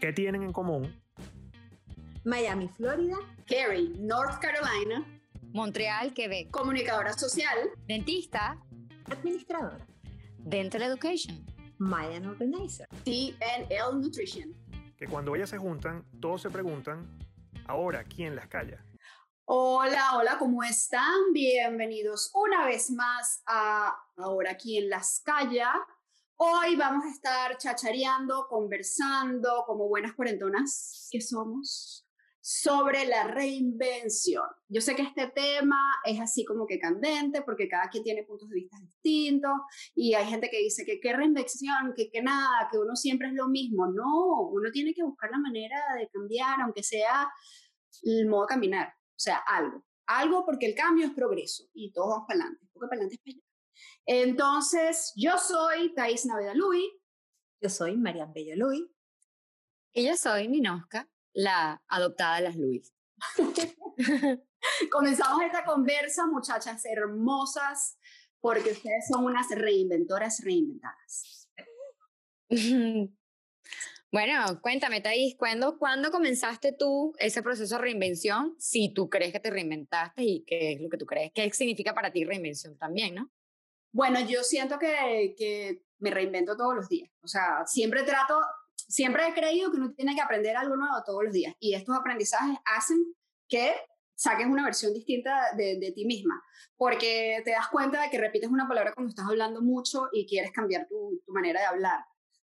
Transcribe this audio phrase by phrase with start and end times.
[0.00, 0.94] ¿Qué tienen en común?
[2.24, 3.16] Miami, Florida.
[3.46, 5.04] Cary, North Carolina.
[5.52, 6.50] Montreal, Quebec.
[6.50, 7.70] Comunicadora social.
[7.86, 8.58] Dentista.
[9.10, 9.86] Administradora.
[10.38, 11.44] Dental Education.
[11.78, 12.88] Mayan Organizer.
[13.04, 14.54] TNL Nutrition.
[14.96, 17.06] Que cuando ellas se juntan, todos se preguntan,
[17.66, 18.84] ahora, ¿quién las calla?
[19.44, 21.32] Hola, hola, ¿cómo están?
[21.32, 25.72] Bienvenidos una vez más a Ahora aquí en Las Calla.
[26.38, 32.06] Hoy vamos a estar chachareando, conversando como buenas cuarentonas que somos
[32.42, 34.44] sobre la reinvención.
[34.68, 38.50] Yo sé que este tema es así como que candente porque cada quien tiene puntos
[38.50, 39.54] de vista distintos
[39.94, 43.34] y hay gente que dice que qué reinvención, que, que nada, que uno siempre es
[43.34, 43.86] lo mismo.
[43.86, 47.30] No, uno tiene que buscar la manera de cambiar, aunque sea
[48.02, 49.86] el modo de caminar, o sea, algo.
[50.06, 53.34] Algo porque el cambio es progreso y todos vamos para adelante, porque para adelante es
[53.34, 53.45] para.
[54.04, 56.90] Entonces, yo soy Thais Naveda Luis.
[57.60, 58.84] Yo soy Marian Bello Luis.
[59.92, 62.94] Y yo soy Ninosca, la adoptada de las Luis.
[64.92, 67.98] Comenzamos esta conversa, muchachas hermosas,
[68.40, 71.50] porque ustedes son unas reinventoras reinventadas.
[74.12, 78.54] Bueno, cuéntame, Thais, ¿cuándo, ¿cuándo comenzaste tú ese proceso de reinvención?
[78.56, 81.92] Si tú crees que te reinventaste y qué es lo que tú crees, qué significa
[81.92, 83.30] para ti reinvención también, ¿no?
[83.96, 87.10] Bueno, yo siento que, que me reinvento todos los días.
[87.22, 88.38] O sea, siempre trato,
[88.74, 91.54] siempre he creído que uno tiene que aprender algo nuevo todos los días.
[91.60, 92.98] Y estos aprendizajes hacen
[93.48, 93.74] que
[94.14, 96.34] saques una versión distinta de, de, ti misma,
[96.76, 100.52] porque te das cuenta de que repites una palabra cuando estás hablando mucho y quieres
[100.52, 102.00] cambiar tu, tu, manera de hablar,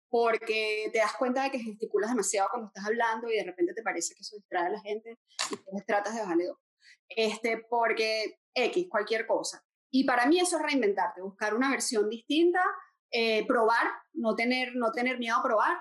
[0.08, 3.81] porque te das cuenta de que gesticulas demasiado cuando estás hablando y de repente te
[3.81, 5.17] parece que eso distrae a la gente
[5.50, 6.58] y tratas de bajarle dos.
[7.08, 9.64] Este, porque X, cualquier cosa.
[9.92, 12.64] Y para mí eso es reinventarte, buscar una versión distinta,
[13.12, 15.78] eh, probar, no tener, no tener miedo a probar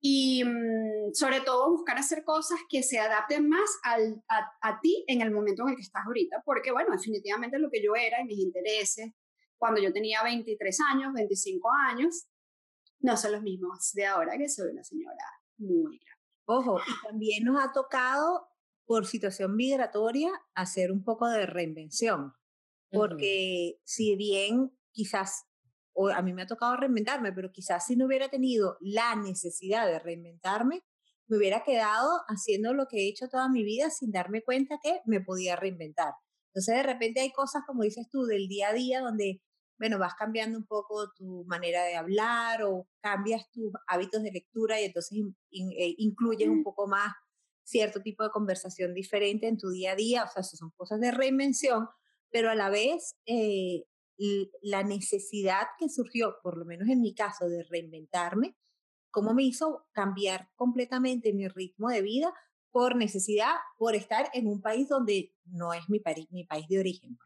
[0.00, 5.04] y mmm, sobre todo buscar hacer cosas que se adapten más al, a, a, ti
[5.06, 8.20] en el momento en el que estás ahorita, porque bueno, definitivamente lo que yo era
[8.20, 9.12] y mis intereses
[9.58, 12.26] cuando yo tenía 23 años, 25 años,
[12.98, 15.24] no son los mismos de ahora que soy una señora
[15.58, 16.22] muy grande.
[16.46, 18.48] Ojo, y también nos ha tocado
[18.84, 22.34] por situación migratoria hacer un poco de reinvención
[22.92, 23.82] porque uh -huh.
[23.84, 25.44] si bien quizás,
[25.94, 29.86] o a mí me ha tocado reinventarme, pero quizás si no hubiera tenido la necesidad
[29.86, 30.84] de reinventarme,
[31.28, 35.00] me hubiera quedado haciendo lo que he hecho toda mi vida sin darme cuenta que
[35.06, 36.14] me podía reinventar.
[36.48, 39.40] Entonces de repente hay cosas, como dices tú, del día a día donde,
[39.78, 44.80] bueno, vas cambiando un poco tu manera de hablar o cambias tus hábitos de lectura
[44.80, 47.12] y entonces in, in, eh, incluyes un poco más
[47.64, 50.24] cierto tipo de conversación diferente en tu día a día.
[50.24, 51.88] O sea, eso son cosas de reinvención,
[52.32, 53.84] pero a la vez eh,
[54.62, 58.56] la necesidad que surgió, por lo menos en mi caso, de reinventarme,
[59.10, 62.32] cómo me hizo cambiar completamente mi ritmo de vida
[62.70, 66.80] por necesidad, por estar en un país donde no es mi, país, mi país de
[66.80, 67.18] origen.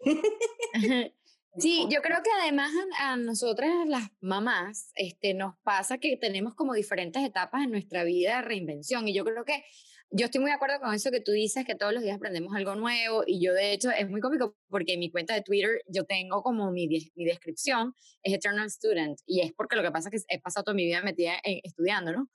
[1.56, 6.54] Sí, yo creo que además a, a, nosotras, las mamás, este, nos pasa que tenemos
[6.54, 9.64] como diferentes etapas en nuestra vida de reinvención y yo creo que
[10.10, 12.54] yo estoy muy de acuerdo con eso que tú dices, que todos los días aprendemos
[12.54, 15.82] algo nuevo y yo de hecho es muy cómico porque en mi cuenta de Twitter
[15.86, 20.08] yo tengo como mi, mi descripción, es Eternal Student y es porque lo que pasa
[20.10, 22.28] es que he pasado toda mi vida metida en, estudiando, ¿no?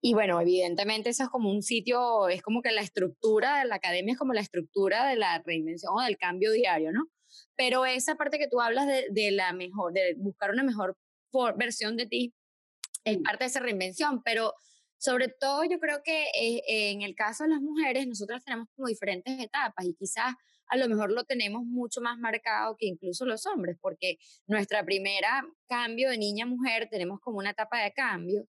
[0.00, 3.76] Y bueno, evidentemente eso es como un sitio, es como que la estructura de la
[3.76, 7.06] academia es como la estructura de la reinvención o del cambio diario, ¿no?
[7.56, 10.98] Pero esa parte que tú hablas de, de la mejor, de buscar una mejor
[11.56, 12.34] versión de ti,
[13.04, 14.54] es parte de esa reinvención, pero
[15.04, 18.88] sobre todo yo creo que eh, en el caso de las mujeres, nosotras tenemos como
[18.88, 20.34] diferentes etapas y quizás
[20.66, 24.16] a lo mejor lo tenemos mucho más marcado que incluso los hombres, porque
[24.46, 28.48] nuestra primera cambio de niña a mujer tenemos como una etapa de cambio,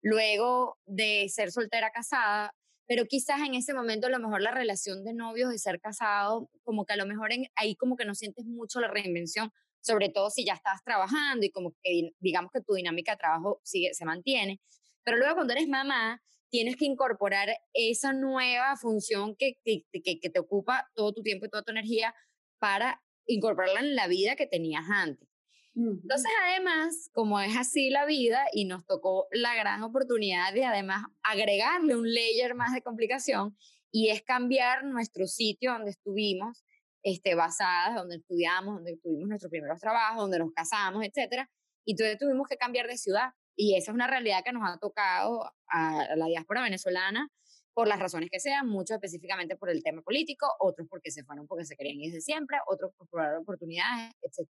[0.00, 2.52] luego de ser soltera casada,
[2.88, 6.50] pero quizás en ese momento a lo mejor la relación de novios de ser casado,
[6.64, 10.08] como que a lo mejor en, ahí como que no sientes mucho la reinvención, sobre
[10.08, 13.94] todo si ya estás trabajando y como que digamos que tu dinámica de trabajo sigue,
[13.94, 14.60] se mantiene,
[15.04, 20.30] pero luego cuando eres mamá, tienes que incorporar esa nueva función que, que, que, que,
[20.30, 22.14] te ocupa todo tu tiempo y toda tu energía
[22.58, 25.28] para incorporarla en la vida que tenías antes.
[25.74, 31.04] Entonces, además, como es así la vida y nos tocó la gran oportunidad de además
[31.22, 33.56] agregarle un layer más de complicación
[33.90, 36.64] y es cambiar nuestro sitio donde estuvimos,
[37.02, 41.50] este, basadas, donde estudiamos, donde tuvimos nuestros primeros trabajos, donde nos casamos, etcétera,
[41.84, 43.30] y entonces tuvimos que cambiar de ciudad.
[43.56, 47.28] Y esa es una realidad que nos ha tocado a la diáspora venezolana
[47.74, 51.46] por las razones que sean, muchos específicamente por el tema político, otros porque se fueron
[51.46, 54.48] porque se querían ir desde siempre, otros por probar oportunidades, etc.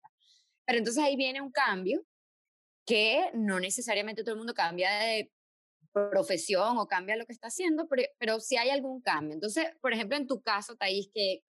[0.65, 2.05] Pero entonces ahí viene un cambio
[2.87, 5.31] que no necesariamente todo el mundo cambia de
[5.93, 9.35] profesión o cambia lo que está haciendo, pero, pero si hay algún cambio.
[9.35, 11.43] Entonces, por ejemplo, en tu caso, Thais, ¿qué,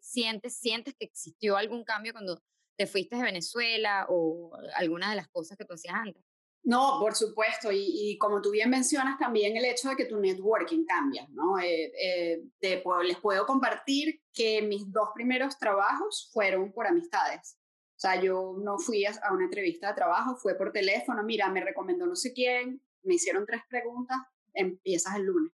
[0.00, 2.42] sientes, sientes que existió algún cambio cuando
[2.76, 6.22] te fuiste de Venezuela o alguna de las cosas que tú hacías antes?
[6.64, 10.84] No, por supuesto, y, como tú bien mencionas, también el hecho de que tu networking
[10.84, 11.58] cambia, ¿no?
[11.58, 17.58] Eh, eh, les puedo compartir que mis dos primeros trabajos fueron por amistades.
[17.96, 21.64] O sea, yo no fui a, una entrevista de trabajo, fue por teléfono, mira, me
[21.64, 24.18] recomendó no sé quién, me hicieron tres preguntas,
[24.54, 25.52] empiezas el lunes.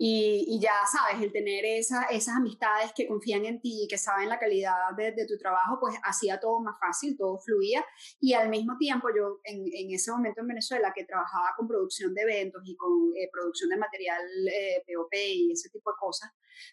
[0.00, 4.28] Y, ya sabes, el tener esa, esas amistades que confían en ti, y que saben
[4.28, 7.84] la calidad de, tu trabajo, pues hacía todo más fácil, todo fluía.
[8.20, 12.22] Y al mismo tiempo, yo en, ese momento en Venezuela, que trabajaba con producción de
[12.22, 16.30] eventos y con eh, producción de material eh, POP y ese tipo de cosas,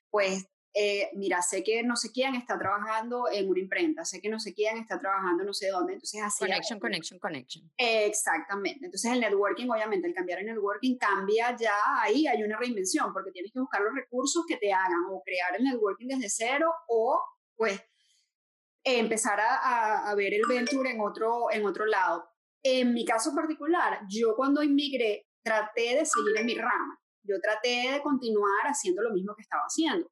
[0.09, 4.27] pues eh, mira, sé que no sé quién está trabajando en una imprenta, sé que
[4.27, 6.39] no sé quién está trabajando no sé dónde, entonces así.
[6.39, 7.71] Connection, connection, connection.
[7.77, 8.83] exactamente.
[8.83, 13.31] Entonces el networking, obviamente, el cambiar el networking cambia ya ahí, hay una reinvención, porque
[13.31, 17.21] tienes que buscar los recursos que te hagan o crear el networking desde cero o
[17.55, 17.81] pues
[18.83, 22.27] empezar a, a, ver el venture en otro, en otro lado.
[22.61, 26.99] En mi caso particular, yo cuando inmigré traté de seguir en mi rama.
[27.23, 30.11] Yo traté de continuar haciendo lo mismo que estaba haciendo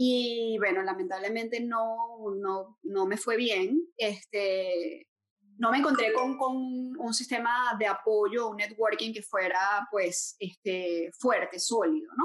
[0.00, 3.82] y bueno, lamentablemente no, no, no me fue bien.
[3.96, 5.08] Este,
[5.56, 6.56] no me encontré con, con,
[6.96, 12.24] un sistema de apoyo, un networking que fuera pues este, fuerte, sólido, ¿no?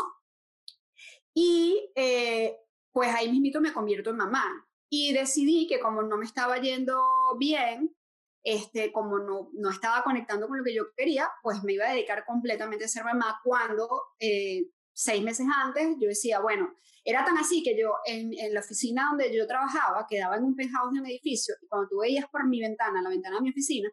[1.33, 2.55] Y eh,
[2.91, 4.45] pues ahí mismito me convierto en mamá.
[4.87, 7.01] Y decidí que como no me estaba yendo
[7.39, 7.95] bien,
[8.43, 11.93] este, como no, no estaba conectando con lo que yo quería, pues me iba a
[11.93, 16.73] dedicar completamente a ser mamá cuando eh, seis meses antes yo decía, bueno,
[17.03, 20.93] era tan así que yo en, la oficina donde yo trabajaba, quedaba en un penthouse
[20.93, 23.89] de un edificio, y cuando tú veías por mi ventana, la ventana de mi oficina,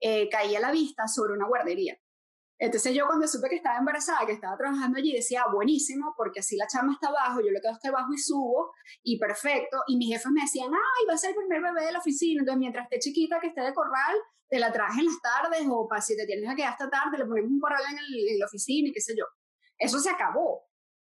[0.00, 1.98] eh, caía la vista sobre una guardería.
[2.58, 6.56] Entonces yo cuando supe que estaba embarazada, que estaba trabajando allí, decía, buenísimo, porque así
[6.56, 9.82] la chama está abajo, yo le quedo hasta abajo y subo, y perfecto.
[9.88, 12.40] Y mis jefes me decían, ay, va a ser el primer bebé de la oficina.
[12.40, 14.16] Entonces mientras esté chiquita, que esté de corral,
[14.48, 17.18] te la traje en las tardes, o para si te tienes que quedar hasta tarde,
[17.18, 19.24] le ponemos un corral en, en la oficina y qué sé yo.
[19.78, 20.68] Eso se acabó.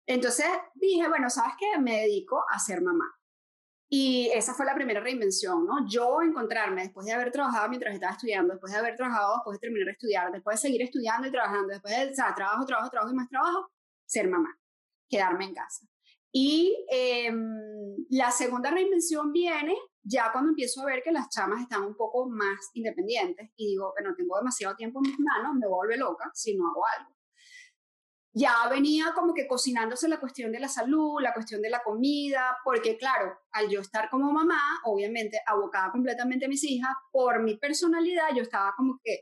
[0.06, 1.79] Entonces dije, bueno, ¿sabes qué?
[1.81, 3.06] Me dedico a ser mamá.
[3.88, 5.87] Y esa fue la primera reinvención, ¿no?
[5.87, 9.61] Yo encontrarme después de haber trabajado mientras estaba estudiando, después de haber trabajado, después de
[9.61, 12.88] terminar de estudiar, después de seguir estudiando y trabajando, después de, o sea, trabajo, trabajo,
[12.88, 13.70] trabajo y más trabajo,
[14.06, 14.49] ser mamá,
[15.11, 15.87] quedarme en casa.
[16.32, 21.82] Y em, la segunda reinvención viene ya cuando empiezo a ver que las chamas están
[21.82, 25.99] un poco más independientes y digo, bueno, tengo demasiado tiempo en mis manos, me vuelve
[25.99, 27.22] loca si no hago algo
[28.34, 32.56] ya venía como que cocinándose la cuestión de la salud, la cuestión de la comida,
[32.64, 37.58] porque claro, al yo estar como mamá, obviamente abocada completamente a mis hijas, por mi
[37.58, 39.20] personalidad yo estaba como que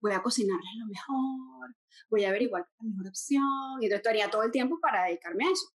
[0.00, 1.74] voy a cocinarles lo mejor,
[2.10, 5.52] voy a averiguar la mejor opción, y entonces tenía todo el tiempo para dedicarme a
[5.52, 5.68] eso.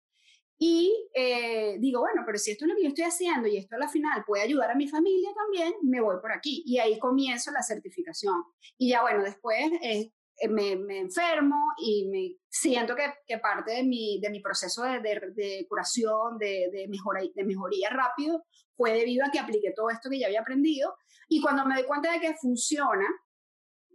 [0.58, 3.76] Y eh, digo, bueno, pero si esto es lo que yo estoy haciendo y esto
[3.76, 6.64] a la final puede ayudar a mi familia también, me voy por aquí.
[6.66, 8.36] Y ahí comienzo la certificación.
[8.78, 10.14] Y ya bueno, después eh,
[10.50, 15.66] me, me, enfermo y me siento que, parte de mi, de mi proceso de, de,
[15.68, 18.44] curación, de, de, mejora, de mejoría rápido,
[18.76, 20.96] fue debido a que apliqué todo esto que ya había aprendido.
[21.28, 23.06] Y cuando me doy cuenta de que funciona,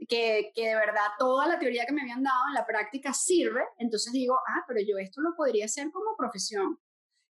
[0.09, 3.62] que, que de verdad toda la teoría que me habían dado en la práctica sirve,
[3.78, 6.78] entonces digo, ah, pero yo esto lo podría hacer como profesión.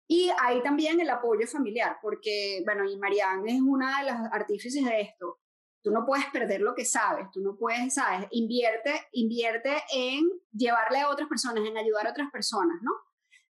[0.07, 4.83] Y ahí también el apoyo familiar, porque, bueno, y Marianne es una de las artífices
[4.85, 5.39] de esto.
[5.85, 8.27] Tú no puedes perder lo que sabes, tú no puedes, ¿sabes?
[8.31, 12.91] Invierte, invierte en llevarle a otras personas, en ayudar a otras personas, ¿no?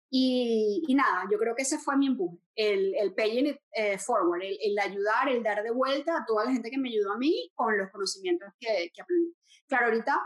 [0.09, 3.99] Y, y nada, yo creo que ese fue mi empuje, el, el paying it eh,
[3.99, 7.19] forward, el, ayudar, el dar de vuelta a toda la gente que me ayudó a
[7.19, 9.31] mí con los conocimientos que, que aprendí.
[9.67, 10.19] Claro, ahorita,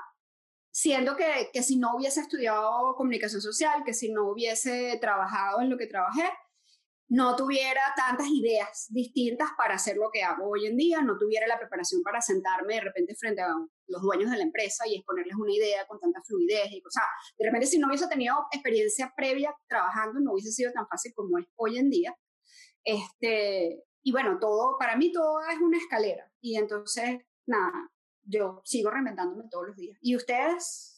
[0.71, 5.77] siendo que si no hubiese estudiado comunicación social, que si no hubiese trabajado en lo
[5.77, 6.23] que trabajé,
[7.09, 11.47] no tuviera tantas ideas distintas para hacer lo que hago hoy en día, no tuviera
[11.47, 13.53] la preparación para sentarme de repente frente a
[13.87, 17.03] los dueños de la empresa y exponerles una idea con tanta fluidez y cosas.
[17.37, 21.37] De repente, si no hubiese tenido experiencia previa trabajando, no hubiese sido tan fácil como
[21.37, 22.17] es hoy en día.
[22.83, 26.29] Este, y bueno, todo, para mí todo es una escalera.
[26.41, 27.89] Y entonces, nada,
[28.23, 29.97] yo sigo reinventándome todos los días.
[30.01, 30.93] ¿Y ustedes?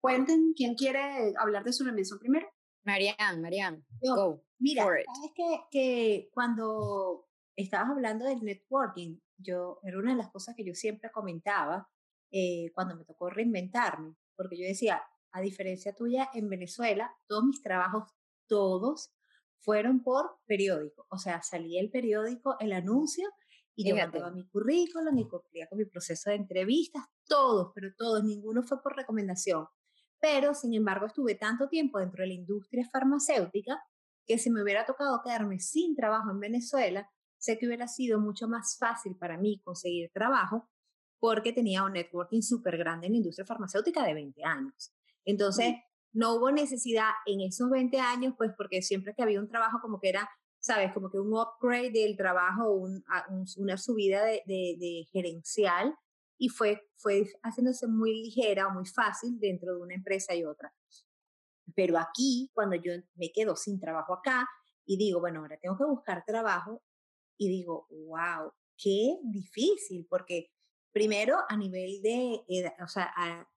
[0.00, 2.48] Cuenten, ¿quién quiere hablar de su reinvención primero?
[2.86, 4.42] Marianne, Marianne, go.
[4.58, 7.26] Mira, sabes que, que cuando
[7.56, 11.90] estabas hablando del networking, yo era una de las cosas que yo siempre comentaba
[12.30, 15.02] eh, cuando me tocó reinventarme, porque yo decía,
[15.32, 18.04] a diferencia tuya, en Venezuela, todos mis trabajos,
[18.46, 19.12] todos,
[19.58, 21.06] fueron por periódico.
[21.10, 23.28] O sea, salía el periódico, el anuncio,
[23.74, 28.24] y yo mandaba mi currículum y cumplía con mi proceso de entrevistas, todos, pero todos,
[28.24, 29.66] ninguno fue por recomendación.
[30.26, 33.80] Pero sin embargo estuve tanto tiempo dentro de la industria farmacéutica
[34.26, 38.48] que si me hubiera tocado quedarme sin trabajo en Venezuela, sé que hubiera sido mucho
[38.48, 40.68] más fácil para mí conseguir trabajo
[41.20, 44.92] porque tenía un networking súper grande en la industria farmacéutica de 20 años.
[45.24, 45.76] Entonces,
[46.12, 50.00] no hubo necesidad en esos 20 años, pues porque siempre que había un trabajo como
[50.00, 50.28] que era,
[50.58, 53.04] sabes, como que un upgrade del trabajo, un,
[53.58, 55.94] una subida de, de, gerencial,
[56.38, 60.72] y fue, fue haciéndose muy ligera o muy fácil dentro de una empresa y otra.
[61.74, 64.48] Pero aquí, cuando yo me quedo sin trabajo acá
[64.84, 66.82] y digo, bueno, ahora tengo que buscar trabajo,
[67.38, 70.50] y digo, wow, qué difícil, porque
[70.92, 72.42] primero a nivel de,
[72.82, 73.48] o sea, a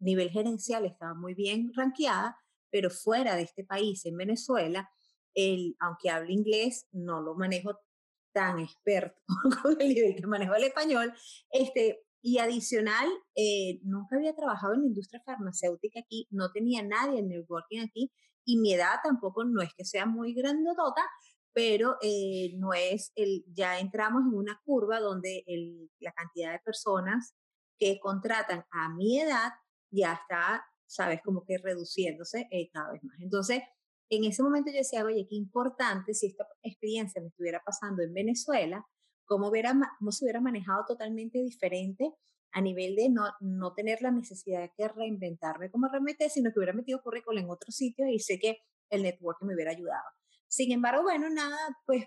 [0.00, 2.36] nivel gerencial estaba muy bien ranqueada,
[2.70, 4.90] pero fuera de este país, en Venezuela,
[5.34, 7.78] el, aunque hable inglés, no lo manejo
[8.32, 9.20] tan experto
[9.62, 11.12] con el nivel que manejo el español,
[11.50, 17.20] este, y adicional, eh, nunca había trabajado en la industria farmacéutica aquí, no tenía nadie
[17.20, 18.12] en networking aquí,
[18.44, 21.02] y mi edad tampoco no es que sea muy grandotota,
[21.52, 26.60] pero eh, no es el, ya entramos en una curva donde el, la cantidad de
[26.60, 27.34] personas
[27.78, 29.52] que contratan a mi edad
[29.90, 33.18] ya está, sabes, como que reduciéndose eh, cada vez más.
[33.20, 33.62] Entonces,
[34.10, 38.12] en ese momento yo decía, oye, qué importante si esta experiencia me estuviera pasando en
[38.12, 38.86] Venezuela,
[39.28, 42.12] cómo, hubiera, cómo se hubiera manejado totalmente diferente
[42.52, 46.58] a nivel de no, no tener la necesidad de que reinventarme como RMT, sino que
[46.58, 50.04] hubiera metido currículum en otro sitio y sé que el network me hubiera ayudado.
[50.48, 52.06] Sin embargo, bueno, nada, pues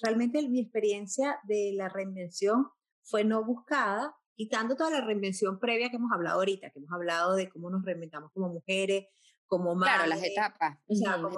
[0.00, 2.68] realmente mi experiencia de la reinvención
[3.02, 7.34] fue no buscada, quitando toda la reinvención previa que hemos hablado ahorita, que hemos hablado
[7.34, 9.06] de cómo nos reinventamos como mujeres,
[9.46, 9.96] como madres.
[9.96, 10.78] Claro, las etapas.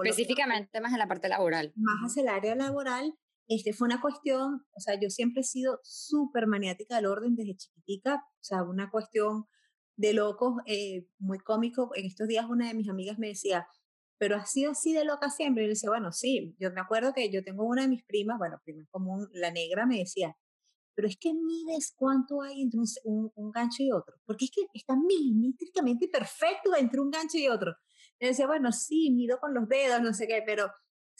[0.04, 1.72] específicamente más en la parte laboral.
[1.74, 3.18] Más hacia el área laboral.
[3.48, 7.56] Este, fue una cuestión, o sea, yo siempre he sido súper maniática del orden desde
[7.56, 9.46] chiquitica, o sea, una cuestión
[9.96, 11.90] de locos, eh, muy cómico.
[11.94, 13.66] En estos días una de mis amigas me decía,
[14.18, 15.64] pero ha sido así de loca siempre.
[15.64, 18.38] Y yo decía, bueno, sí, yo me acuerdo que yo tengo una de mis primas,
[18.38, 20.36] bueno, prima común, la negra, me decía,
[20.94, 24.62] pero es que mides cuánto hay entre un, un, gancho y otro, porque es que
[24.74, 27.74] está milimétricamente perfecto entre un gancho y otro.
[28.18, 30.70] Y yo decía, bueno, sí, mido con los dedos, no sé qué, pero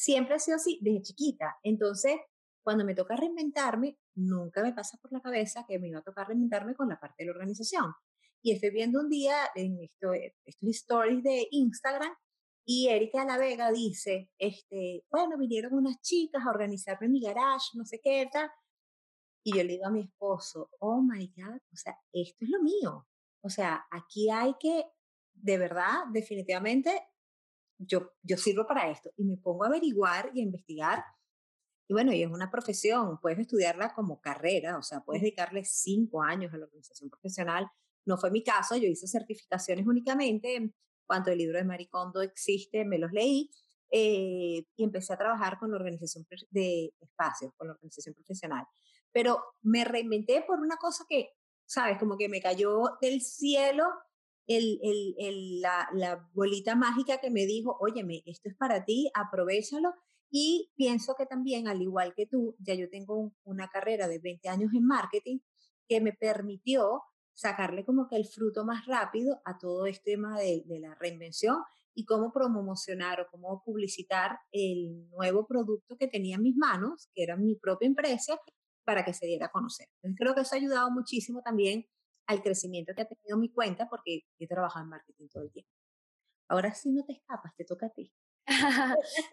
[0.03, 1.59] siempre ha sido así desde chiquita.
[1.63, 2.17] Entonces,
[2.65, 6.27] cuando me toca reinventarme, nunca me pasa por la cabeza que me iba a tocar
[6.27, 7.93] reinventarme con la parte de la organización.
[8.43, 12.13] Y estoy viendo un día en esto, estos stories de Instagram
[12.65, 17.85] y Erika La Vega dice, este, bueno, vinieron unas chicas a organizarme mi garage, no
[17.85, 18.51] sé qué, tal.
[19.45, 22.61] Y yo le digo a mi esposo, oh my God, o sea, esto es lo
[22.61, 23.07] mío.
[23.41, 24.85] O sea, aquí hay que,
[25.33, 26.91] de verdad, definitivamente,
[27.87, 29.11] yo, yo sirvo para esto.
[29.17, 31.05] Y me pongo a averiguar y a investigar.
[31.89, 36.23] Y bueno, y es una profesión, puedes estudiarla como carrera, o sea, puedes dedicarle cinco
[36.23, 37.69] años a la organización profesional.
[38.07, 40.73] No fue mi caso, yo hice certificaciones únicamente
[41.07, 43.51] cuanto el libro de Maricondo existe, me los leí
[43.91, 48.65] eh, y empecé a trabajar con la organización de espacios, con la organización profesional.
[49.13, 51.35] Pero me reinventé por una cosa que,
[51.67, 51.99] ¿sabes?
[51.99, 53.85] Como que me cayó del cielo
[54.47, 59.95] el, la, bolita mágica que me dijo, óyeme, esto es para ti, aprovechalo.
[60.31, 64.49] Y pienso que también, al igual que tú, ya yo tengo una carrera de 20
[64.49, 65.39] años en marketing
[65.87, 67.03] que me permitió
[67.35, 71.57] sacarle como que el fruto más rápido a todo este tema de, la reinvención
[71.95, 77.23] y cómo promocionar o cómo publicitar el nuevo producto que tenía en mis manos, que
[77.23, 78.39] era mi propia empresa,
[78.85, 79.89] para que se diera a conocer.
[79.97, 81.87] Entonces creo que eso ha ayudado muchísimo también
[82.27, 85.71] al crecimiento que ha tenido mi cuenta porque he trabajado en marketing todo el tiempo.
[86.49, 88.13] Ahora sí no te escapas, te toca a ti.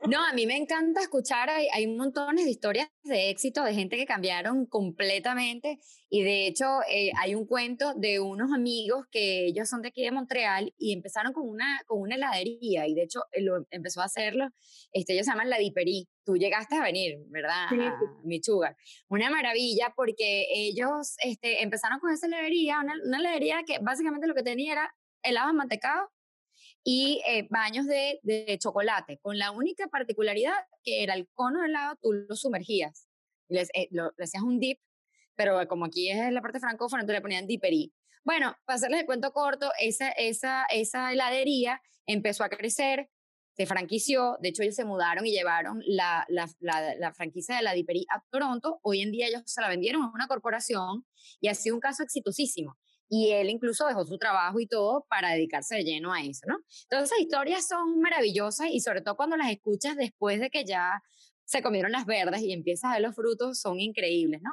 [0.09, 3.97] No, a mí me encanta escuchar, hay, hay montones de historias de éxito de gente
[3.97, 9.67] que cambiaron completamente y de hecho eh, hay un cuento de unos amigos que ellos
[9.67, 13.21] son de aquí de Montreal y empezaron con una, con una heladería y de hecho
[13.39, 14.49] lo empezó a hacerlo,
[14.91, 17.67] este, ellos se llaman La Diperí, tú llegaste a venir, ¿verdad?
[17.69, 17.79] Sí.
[17.79, 18.75] A
[19.09, 24.35] Una maravilla porque ellos este, empezaron con esa heladería, una, una heladería que básicamente lo
[24.35, 26.09] que tenía era helado mantecado
[26.83, 31.67] y eh, baños de, de, chocolate, con la única particularidad que era el cono de
[31.67, 33.07] helado, tú lo sumergías,
[33.47, 34.79] les, eh, le hacías un dip,
[35.35, 37.93] pero como aquí es la parte francófona, entonces le ponían diperí.
[38.23, 43.09] Bueno, para hacerles el cuento corto, esa, esa, esa heladería empezó a crecer,
[43.55, 47.61] se franquició, de hecho ellos se mudaron y llevaron la, la, la, la franquicia de
[47.61, 51.05] la Diperí a Toronto, hoy en día ellos se la vendieron a una corporación
[51.41, 52.77] y ha sido un caso exitosísimo
[53.09, 56.57] y él incluso dejó su trabajo y todo para dedicarse de lleno a eso, ¿no?
[56.83, 61.01] Entonces esas historias son maravillosas y sobre todo cuando las escuchas después de que ya
[61.43, 64.51] se comieron las verdes y empiezas a ver los frutos, son increíbles, ¿no?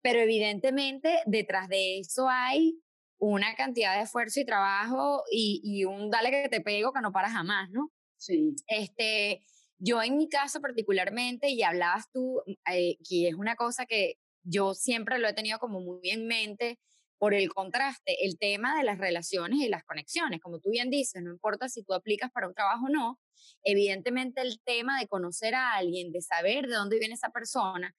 [0.00, 2.80] Pero evidentemente detrás de eso hay
[3.18, 7.12] una cantidad de esfuerzo y trabajo y, y un dale que te pego que no
[7.12, 7.92] para jamás, ¿no?
[8.16, 8.54] Sí.
[8.66, 9.42] Este,
[9.78, 12.42] yo en mi caso particularmente, y hablabas tú,
[12.72, 16.78] eh, que es una cosa que yo siempre lo he tenido como muy en mente
[17.20, 20.40] por el contraste, el tema de las relaciones y las conexiones.
[20.40, 23.20] Como tú bien dices, no importa si tú aplicas para un trabajo o no,
[23.62, 27.94] evidentemente el tema de conocer a alguien, de saber de dónde viene esa persona,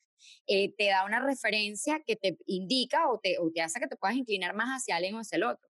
[0.47, 3.95] eh, te da una referencia que te indica o te, o te hace que te
[3.95, 5.69] puedas inclinar más hacia alguien o hacia el otro.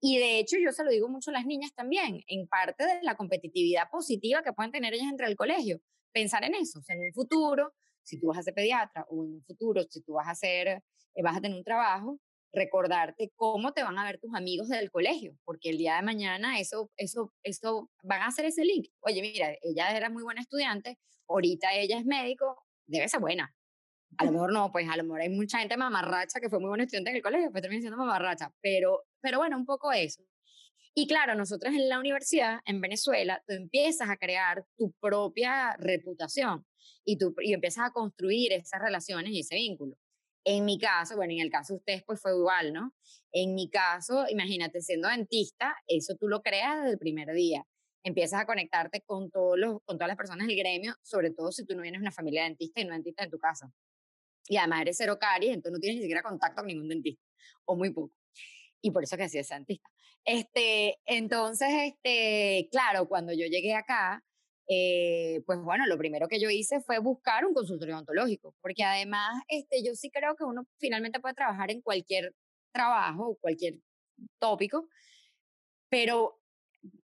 [0.00, 3.02] Y de hecho yo se lo digo mucho a las niñas también, en parte de
[3.02, 5.80] la competitividad positiva que pueden tener ellas entre el colegio.
[6.12, 9.24] Pensar en eso, o sea, en un futuro, si tú vas a ser pediatra o
[9.24, 12.20] en un futuro, si tú vas a ser, eh, vas a tener un trabajo,
[12.52, 16.58] recordarte cómo te van a ver tus amigos del colegio, porque el día de mañana
[16.58, 18.88] eso, eso, eso van a hacer ese link.
[19.00, 23.54] Oye, mira, ella era muy buena estudiante, ahorita ella es médico, debe ser buena.
[24.18, 26.68] A lo mejor no, pues a lo mejor hay mucha gente mamarracha que fue muy
[26.68, 30.22] buena estudiante en el colegio, pues termina siendo mamarracha, pero, pero bueno, un poco eso.
[30.94, 36.66] Y claro, nosotros en la universidad, en Venezuela, tú empiezas a crear tu propia reputación
[37.04, 39.96] y, tú, y empiezas a construir esas relaciones y ese vínculo.
[40.44, 42.92] En mi caso, bueno, en el caso de ustedes, pues fue igual, ¿no?
[43.30, 47.64] En mi caso, imagínate, siendo dentista, eso tú lo creas desde el primer día.
[48.04, 51.64] Empiezas a conectarte con, todos los, con todas las personas del gremio, sobre todo si
[51.64, 53.72] tú no vienes de una familia dentista y no dentista en tu casa.
[54.48, 57.22] Y además eres cero caries, entonces no tienes ni siquiera contacto con ningún dentista,
[57.64, 58.12] o muy poco.
[58.80, 59.88] Y por eso que así es dentista.
[60.24, 64.24] Este, entonces, este, claro, cuando yo llegué acá,
[64.68, 69.42] eh, pues bueno, lo primero que yo hice fue buscar un consultorio odontológico, porque además
[69.48, 72.34] este, yo sí creo que uno finalmente puede trabajar en cualquier
[72.72, 73.78] trabajo, cualquier
[74.38, 74.88] tópico,
[75.88, 76.40] pero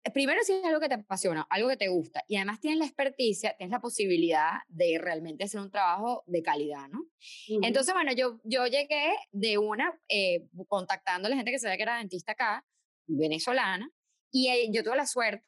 [0.03, 2.79] eh, primero si es algo que te apasiona, algo que te gusta, y además tienes
[2.79, 7.05] la experticia, tienes la posibilidad de realmente hacer un trabajo de calidad, ¿no?
[7.47, 11.83] Entonces, bueno, yo, yo llegué de una, eh, contactando a la gente que sabía que
[11.83, 12.65] era dentista acá,
[13.07, 13.89] venezolana,
[14.31, 15.45] y yo tuve la suerte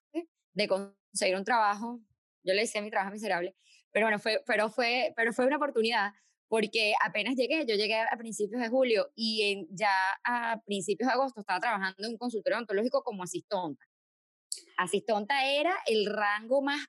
[0.54, 0.68] de
[1.18, 2.00] conseguir un trabajo,
[2.44, 3.56] yo le decía mi trabajo miserable,
[3.92, 6.12] pero bueno, fue, pero fue, pero fue una oportunidad
[6.48, 9.92] porque apenas llegué, yo llegué a principios de julio y en, ya
[10.24, 13.84] a principios de agosto estaba trabajando en un consultorio ontológico como asistonta.
[14.78, 16.86] Asistonta era el rango más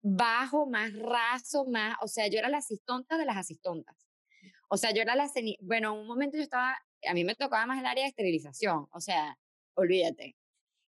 [0.00, 3.96] bajo, más raso, más, o sea, yo era la asistonta de las asistontas.
[4.70, 5.28] O sea, yo era la,
[5.60, 8.86] bueno, en un momento yo estaba, a mí me tocaba más el área de esterilización,
[8.92, 9.36] o sea,
[9.74, 10.36] olvídate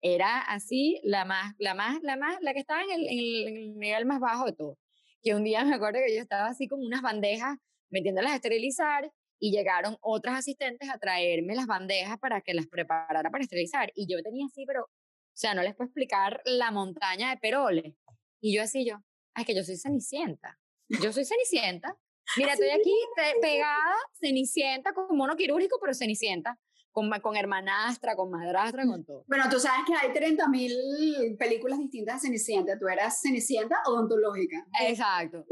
[0.02, 3.78] era así la más, la más, la más, la que estaba en el, en el,
[3.78, 4.78] nivel más bajo de todo.
[5.22, 7.58] Que un día me acuerdo que yo estaba así como unas bandejas
[7.90, 13.30] metiéndolas a esterilizar y llegaron otras asistentes a traerme las bandejas para que las preparara
[13.30, 13.92] para esterilizar.
[13.96, 14.90] Y yo tenía así, pero, o
[15.34, 17.96] sea, no les puedo explicar la montaña de peroles.
[18.42, 18.98] Y yo así, yo,
[19.36, 20.58] es que yo soy cenicienta.
[20.88, 21.96] Yo soy cenicienta.
[22.38, 22.94] Mira, estoy aquí
[23.42, 26.60] pegada, cenicienta, con mono quirúrgico, pero cenicienta
[26.92, 29.24] con, con hermanastra, con madrastra, con todo.
[29.28, 32.78] Bueno, tú sabes que hay 30.000 películas distintas de Cenicienta.
[32.78, 34.66] ¿Tú eras Cenicienta odontológica?
[34.82, 35.46] Exacto.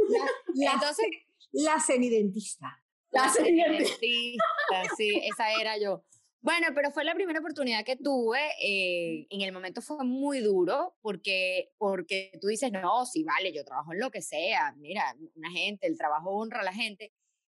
[0.55, 1.05] La, Entonces,
[1.51, 2.81] la cenidentista.
[3.11, 4.43] La, cenidentista,
[4.97, 6.03] sí, esa era yo.
[6.41, 8.39] Bueno, pero fue la primera oportunidad que tuve.
[8.61, 13.65] Eh, en el momento fue muy duro porque, porque tú dices, no, sí, vale, yo
[13.65, 14.73] trabajo en lo que sea.
[14.77, 17.11] Mira, una gente, el trabajo honra a la gente.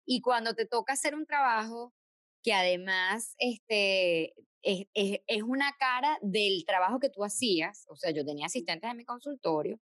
[0.05, 1.93] Y cuando te toca hacer un trabajo
[2.43, 8.25] que además este, es, es, una cara del trabajo que tú hacías, o sea, yo
[8.25, 9.79] tenía asistentes en mi consultorio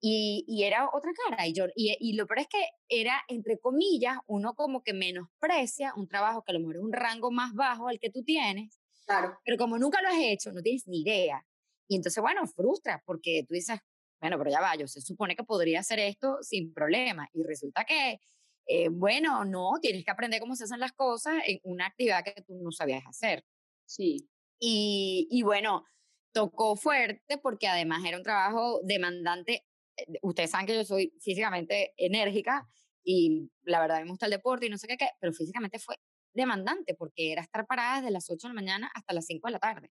[0.00, 3.58] y, y era otra cara, y, yo, y, y, lo peor es que era, entre
[3.58, 7.54] comillas, uno como que menosprecia un trabajo que a lo mejor es un rango más
[7.54, 9.38] bajo al que tú tienes, claro.
[9.44, 11.46] pero como nunca lo has hecho, no tienes ni idea,
[11.88, 13.78] y entonces, bueno, frustra, porque tú dices,
[14.20, 17.84] bueno, pero ya va, yo se supone que podría hacer esto sin problema, y resulta
[17.84, 18.18] que
[18.66, 22.42] eh, bueno, no, tienes que aprender cómo se hacen las cosas en una actividad que
[22.42, 23.44] tú no sabías hacer.
[23.84, 24.28] Sí.
[24.58, 25.84] Y, y bueno,
[26.32, 29.66] tocó fuerte porque además era un trabajo demandante.
[29.96, 32.68] Eh, ustedes saben que yo soy físicamente enérgica
[33.04, 35.96] y la verdad me gusta el deporte y no sé qué, qué pero físicamente fue
[36.34, 39.52] demandante porque era estar parada desde las 8 de la mañana hasta las 5 de
[39.52, 39.90] la tarde.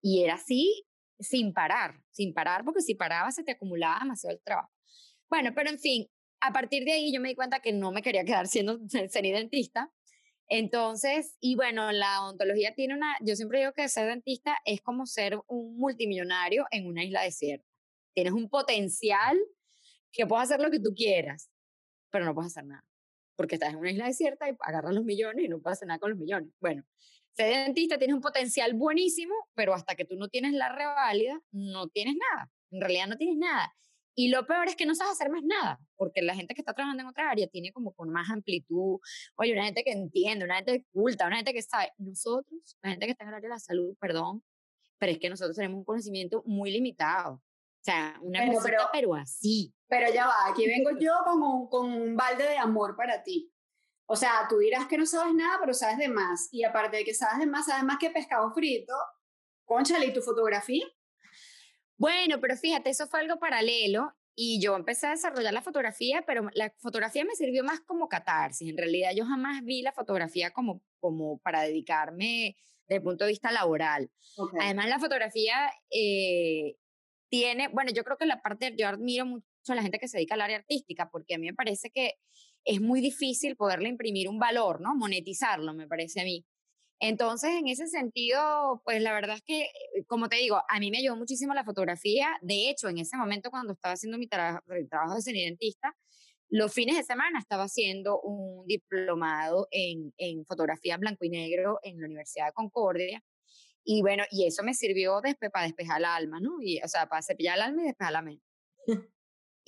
[0.00, 0.86] Y era así
[1.18, 4.72] sin parar, sin parar, porque si paraba se te acumulaba demasiado el trabajo.
[5.28, 6.06] Bueno, pero en fin,
[6.40, 9.10] a partir de ahí yo me di cuenta que no me quería quedar siendo ser
[9.10, 9.92] dentista.
[10.48, 15.06] Entonces, y bueno, la odontología tiene una, yo siempre digo que ser dentista es como
[15.06, 17.66] ser un multimillonario en una isla desierta.
[18.14, 19.36] Tienes un potencial
[20.12, 21.50] que puedes hacer lo que tú quieras,
[22.10, 22.84] pero no puedes hacer nada,
[23.34, 25.98] porque estás en una isla desierta y agarras los millones y no puedes hacer nada
[25.98, 26.50] con los millones.
[26.60, 26.84] Bueno,
[27.32, 31.88] ser dentista tiene un potencial buenísimo, pero hasta que tú no tienes la reválida, no
[31.88, 32.50] tienes nada.
[32.70, 33.74] En realidad no tienes nada.
[34.18, 36.72] Y lo peor es que no sabes hacer más nada, porque la gente que está
[36.72, 38.98] trabajando en otra área tiene como con más amplitud,
[39.36, 41.92] oye, una gente que entiende, una gente culta, una gente que sabe.
[41.98, 44.42] Nosotros, la gente que está en el área de la salud, perdón,
[44.98, 47.34] pero es que nosotros tenemos un conocimiento muy limitado.
[47.34, 47.42] O
[47.82, 49.72] sea, una Bueno, cosita, pero- pero así.
[49.86, 53.52] Pero ya va, aquí vengo yo con un, con un balde de amor para ti.
[54.08, 56.48] O sea, tú dirás que no sabes nada, pero sabes de más.
[56.52, 58.94] Y aparte de que sabes de más, sabes más que pescado frito.
[59.66, 60.86] Conchale, ¿y tu fotografía?
[61.98, 66.48] Bueno, pero fíjate, eso fue algo paralelo y yo empecé a desarrollar la fotografía, pero
[66.54, 68.68] la fotografía me sirvió más como catarsis.
[68.68, 72.56] En realidad yo jamás vi la fotografía como, como para dedicarme
[72.86, 74.10] desde el punto de vista laboral.
[74.36, 74.54] Ok.
[74.60, 76.76] Además, la fotografía eh,
[77.30, 80.18] tiene, bueno, yo creo que la parte, yo admiro mucho a la gente que se
[80.18, 82.14] dedica al área artística, porque a mí me parece que
[82.64, 84.94] es muy difícil poderle imprimir un valor, ¿no?
[84.94, 86.44] Monetizarlo, me parece a mí.
[87.00, 90.90] Entonces, en ese sentido, pues la verdad es que, eh, como te digo, a mí
[90.90, 92.38] me ayudó muchísimo la fotografía.
[92.42, 95.94] De hecho, en ese momento cuando estaba haciendo mi tra- el trabajo de cenidentista,
[96.48, 102.00] los fines de semana estaba haciendo un diplomado en, en fotografía blanco y negro en
[102.00, 103.22] la Universidad de Concordia.
[103.84, 105.20] Y bueno, y eso me sirvió
[105.52, 106.58] para despejar el alma, ¿no?
[106.60, 108.44] Y, o sea, para cepillar el alma y despejar la mente.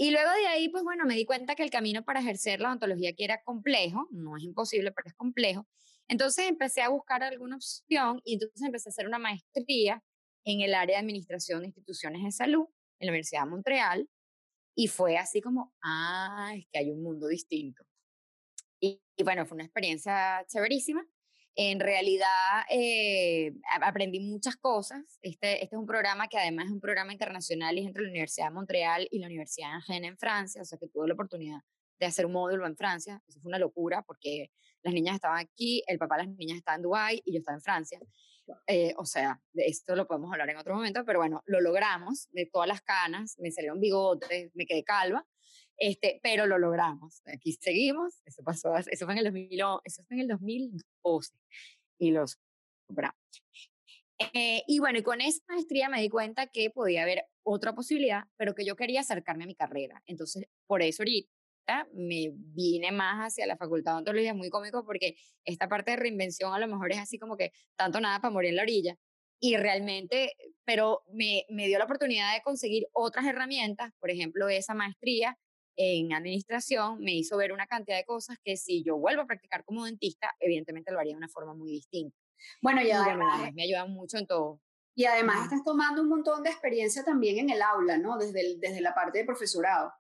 [0.01, 2.71] Y luego de ahí, pues bueno, me di cuenta que el camino para ejercer la
[2.73, 5.67] ontología que era complejo, no es imposible, pero es complejo.
[6.09, 10.03] Entonces empecé a buscar alguna opción y entonces empecé a hacer una maestría
[10.45, 12.67] en el área de administración de instituciones de salud
[12.99, 14.09] en la Universidad de Montreal.
[14.75, 17.85] Y fue así como, ah, es que hay un mundo distinto.
[18.81, 21.05] Y, y bueno, fue una experiencia chéverísima.
[21.61, 22.29] En realidad
[22.71, 25.19] eh, aprendí muchas cosas.
[25.23, 28.11] Este, este es un programa que además es un programa internacional y es entre la
[28.11, 31.15] Universidad de Montreal y la Universidad de Angers en Francia, o sea que tuve la
[31.15, 31.59] oportunidad
[31.99, 33.21] de hacer un módulo en Francia.
[33.27, 36.77] Eso fue una locura porque las niñas estaban aquí, el papá de las niñas estaba
[36.77, 38.01] en Dubái y yo estaba en Francia.
[38.67, 42.29] Eh, o sea, de esto lo podemos hablar en otro momento, pero bueno, lo logramos,
[42.33, 45.27] de todas las canas, me salieron bigotes, me quedé calva,
[45.77, 47.21] este, pero lo logramos.
[47.27, 51.35] Aquí seguimos, eso pasó, eso fue en el, 2000, o- eso fue en el 2012
[51.99, 52.39] y los.
[54.35, 58.25] Eh, y bueno, y con esa maestría me di cuenta que podía haber otra posibilidad,
[58.37, 60.03] pero que yo quería acercarme a mi carrera.
[60.07, 61.31] Entonces, por eso ahorita
[61.93, 65.97] me vine más hacia la facultad de ontología, es muy cómico porque esta parte de
[65.99, 68.97] reinvención a lo mejor es así como que tanto nada para morir en la orilla.
[69.41, 70.33] Y realmente,
[70.65, 75.39] pero me, me dio la oportunidad de conseguir otras herramientas, por ejemplo, esa maestría
[75.77, 79.65] en administración me hizo ver una cantidad de cosas que si yo vuelvo a practicar
[79.65, 82.17] como dentista, evidentemente lo haría de una forma muy distinta.
[82.61, 84.61] Bueno, y además, me ayudan mucho en todo.
[84.97, 88.19] y además estás tomando un montón de experiencia también en el aula, ¿no?
[88.19, 89.93] Desde, el- desde la parte de profesorado.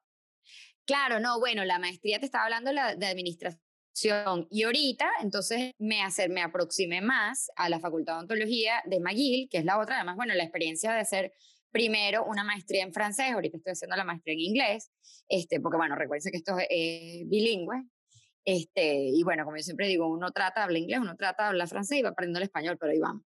[0.88, 6.01] Claro, no, bueno, la maestría te estaba hablando la, de administración y ahorita entonces me,
[6.01, 9.96] hacer, me aproximé más a la Facultad de Ontología de McGill, que es la otra,
[9.96, 11.35] además, bueno, la experiencia de hacer
[11.70, 14.90] primero una maestría en francés, ahorita estoy haciendo la maestría en inglés,
[15.29, 17.85] este, porque bueno, recuerden que esto es eh, bilingüe,
[18.46, 21.48] este, y bueno, como yo siempre digo, uno trata de hablar inglés, uno trata de
[21.51, 23.24] hablar francés y va aprendiendo el español, pero ahí vamos.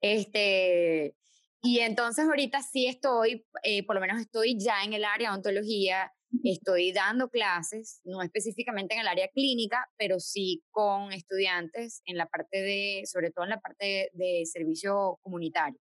[0.00, 1.16] Este,
[1.62, 5.36] y entonces ahorita sí estoy, eh, por lo menos estoy ya en el área de
[5.36, 6.12] ontología,
[6.44, 12.26] estoy dando clases, no específicamente en el área clínica, pero sí con estudiantes en la
[12.26, 15.80] parte de, sobre todo en la parte de, servicio comunitario,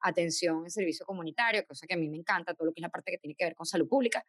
[0.00, 2.90] atención en servicio comunitario, cosa que a mí me encanta, todo lo que es la
[2.90, 4.24] parte que tiene que ver con salud pública.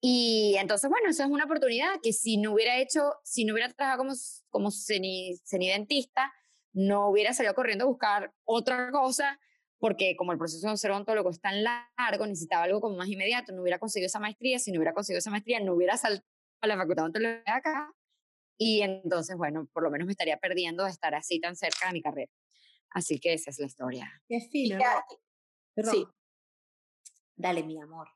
[0.00, 3.72] Y entonces, bueno, eso es una oportunidad que si no hubiera hecho, si no hubiera
[3.72, 4.14] trabajado como,
[4.50, 6.32] como ceni- cenidentista,
[6.72, 9.38] no hubiera salido corriendo a buscar otra cosa,
[9.82, 13.52] porque como el proceso de ser odontólogo es tan largo, necesitaba algo como más inmediato,
[13.52, 16.24] no hubiera conseguido esa maestría, si no hubiera conseguido esa maestría, no hubiera saltado
[16.60, 17.92] a la facultad de odontología de acá,
[18.56, 21.94] y entonces, bueno, por lo menos me estaría perdiendo de estar así tan cerca de
[21.94, 22.30] mi carrera.
[22.90, 24.22] Así que esa es la historia.
[24.28, 24.78] Qué fino.
[24.78, 25.04] Ya-
[25.74, 25.90] ¿no?
[25.90, 26.06] Sí.
[27.34, 28.06] Dale, mi amor.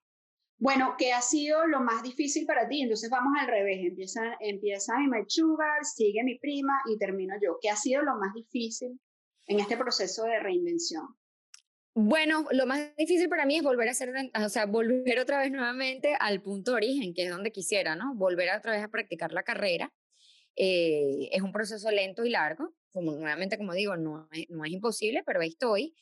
[0.58, 2.82] Bueno, ¿qué ha sido lo más difícil para ti?
[2.82, 3.80] Entonces vamos al revés.
[3.82, 7.58] Empieza, empieza mi My Sugar, sigue mi prima y termino yo.
[7.60, 9.00] ¿Qué ha sido lo más difícil
[9.48, 11.08] en este proceso de reinvención?
[11.98, 15.50] Bueno, lo más difícil para mí es volver a hacer, o sea, volver otra vez
[15.50, 18.14] nuevamente al punto de origen, que es donde quisiera, ¿no?
[18.14, 19.90] Volver otra vez a practicar la carrera.
[20.56, 25.40] Eh, es un proceso lento y largo, como nuevamente, como digo, no es imposible, pero
[25.40, 25.94] ahí estoy.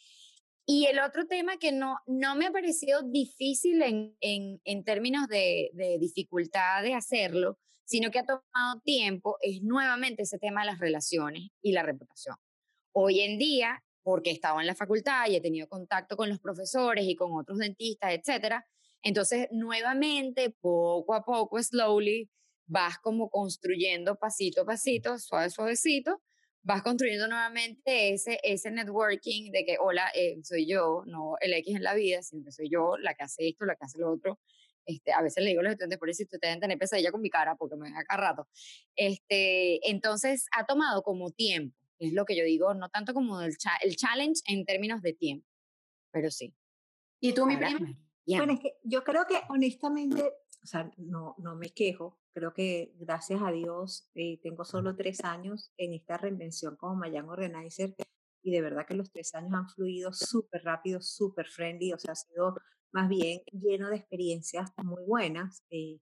[0.67, 5.29] Y el otro tema que no, no me ha parecido difícil en, en, en términos
[5.29, 10.73] de, de dificultad de hacerlo, sino que ha tomado tiempo, es nuevamente ese tema de
[10.73, 12.35] las relaciones y la reputación.
[12.91, 16.39] Hoy en día, porque he estado en la facultad y he tenido contacto con los
[16.39, 18.65] profesores y con otros dentistas, etcétera,
[19.03, 22.31] entonces nuevamente, poco a poco, slowly,
[22.67, 26.23] vas como construyendo pasito a pasito, suave, suavecito,
[26.63, 31.77] vas construyendo nuevamente ese, ese networking de que, hola, eh, soy yo, no el X
[31.77, 34.13] en la vida, sino que soy yo la que hace esto, la que hace lo
[34.13, 34.39] otro,
[34.87, 37.21] Este, a veces le digo a los estudiantes, por eso ustedes deben tener pesadilla con
[37.23, 38.49] mi cara porque me ven acá rato.
[38.97, 43.57] Este, entonces, ha tomado como tiempo, es lo que yo digo, no tanto como el,
[43.83, 45.47] el challenge en términos de tiempo,
[46.11, 46.55] pero sí.
[47.21, 47.79] ¿Y tú, mi prima?
[48.27, 50.23] Bueno, es que yo creo que honestamente,
[50.63, 55.25] o sea, no, no me quejo, creo que gracias a Dios eh, tengo solo tres
[55.25, 57.95] años en esta reinvención como Mayan Organizer
[58.43, 62.13] y de verdad que los tres años han fluido súper rápido, súper friendly, o sea,
[62.13, 62.57] ha sido
[62.93, 65.65] más bien lleno de experiencias muy buenas.
[65.71, 65.99] Eh,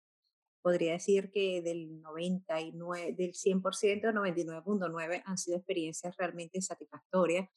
[0.62, 7.48] podría decir que del 99, del 100%, 99.9 han sido experiencias realmente satisfactorias.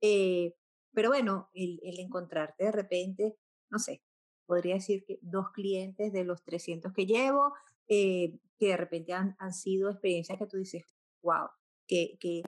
[0.00, 0.54] Eh,
[0.92, 3.36] pero bueno, el, el, encontrarte de repente,
[3.70, 4.02] no sé,
[4.46, 7.52] podría decir que dos clientes de los 300 que llevo,
[7.88, 10.84] eh, que de repente han, han, sido experiencias que tú dices,
[11.22, 11.48] wow,
[11.88, 12.42] que, que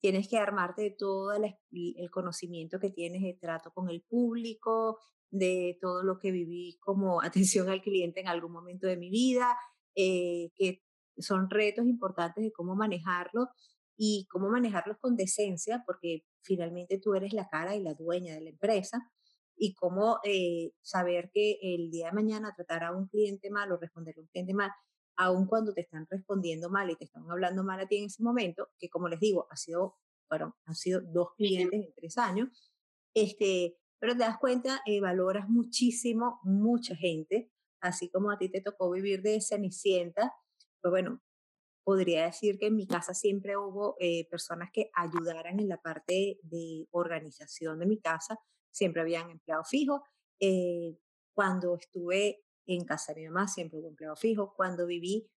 [0.00, 4.98] tienes que armarte de todo el, el conocimiento que tienes de trato con el público,
[5.30, 9.56] de todo lo que viví como atención al cliente en algún momento de mi vida,
[9.94, 10.82] eh, que
[11.18, 13.48] son retos importantes de cómo manejarlo
[13.96, 18.42] y cómo manejarlos con decencia, porque finalmente tú eres la cara y la dueña de
[18.42, 19.10] la empresa,
[19.56, 23.78] y cómo eh, saber que el día de mañana tratar a un cliente mal o
[23.78, 24.70] responderle a un cliente mal,
[25.16, 28.22] aun cuando te están respondiendo mal y te están hablando mal a ti en ese
[28.22, 29.96] momento, que como les digo, ha sido,
[30.28, 32.72] bueno, han sido dos clientes en tres años,
[33.14, 38.60] este, pero te das cuenta, eh, valoras muchísimo mucha gente, así como a ti te
[38.60, 40.32] tocó vivir de Cenicienta,
[40.80, 41.22] pues bueno,
[41.86, 46.40] podría decir que en mi casa siempre hubo eh, personas que ayudaran en la parte
[46.42, 48.40] de organización de mi casa,
[48.72, 50.02] siempre habían empleado fijo.
[50.40, 50.98] Eh,
[51.32, 54.52] cuando estuve en casa de mi mamá, siempre hubo empleado fijo.
[54.56, 55.30] Cuando viví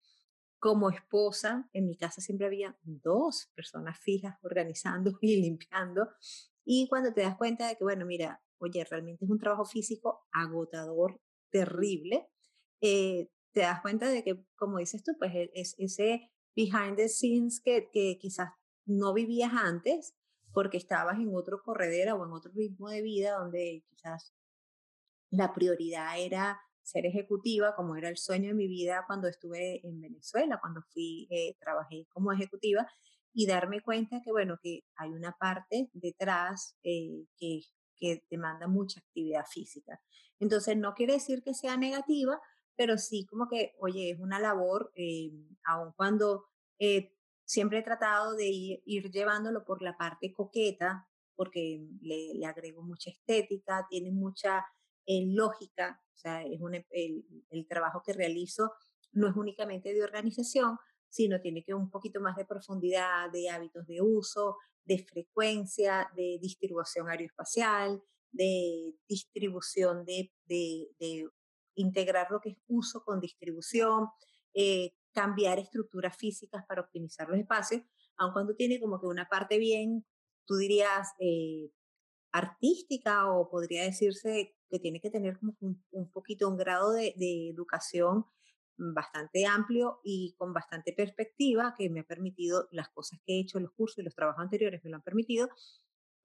[0.58, 6.10] como esposa, en mi casa siempre había dos personas fijas organizando y limpiando.
[6.66, 10.28] Y cuando te das cuenta de que, bueno, mira, oye, realmente es un trabajo físico
[10.32, 11.20] agotador,
[11.50, 12.30] terrible,
[12.82, 17.10] eh, te das cuenta de que, como dices tú, pues e, es ese behind the
[17.10, 18.50] scenes que, que quizás
[18.86, 20.16] no vivías antes
[20.54, 24.34] porque estabas en otro corredera o en otro ritmo de vida donde quizás
[25.32, 30.02] la prioridad era ser ejecutiva, como era el sueño de mi vida cuando estuve en
[30.02, 32.88] Venezuela, cuando fui, eh, trabajé como ejecutiva,
[33.34, 37.62] y darme cuenta que, bueno, que hay una parte detrás eh, que
[38.00, 40.02] que demanda mucha actividad física.
[40.40, 42.40] Entonces, no quiere decir que sea negativa,
[42.76, 45.32] pero sí como que, oye, es una labor, eh,
[45.66, 46.46] aun cuando
[46.80, 47.14] eh,
[47.46, 53.10] siempre he tratado de ir, llevándolo por la parte coqueta, porque le, le agrego mucha
[53.10, 54.66] estética, tiene mucha
[55.06, 56.60] eh, lógica, o sea, es
[56.92, 58.74] el, el trabajo que realizo
[59.12, 60.78] no es únicamente de organización,
[61.10, 64.58] sino tiene que un poquito más de profundidad, de hábitos de uso,
[64.90, 71.30] de frecuencia, de distribución aeroespacial, de distribución de, de,
[71.76, 74.08] integrar lo que es uso con distribución,
[74.56, 77.84] eh, cambiar estructuras físicas para optimizar los espacios,
[78.18, 80.06] aun cuando tiene como que una parte bien,
[80.46, 81.70] tú dirías, eh,
[82.32, 87.14] artística o podría decirse que tiene que tener como un, un poquito un grado de,
[87.16, 88.26] de educación
[88.80, 93.60] bastante amplio y con bastante perspectiva que me ha permitido las cosas que he hecho,
[93.60, 95.50] los cursos y los trabajos anteriores me lo han permitido,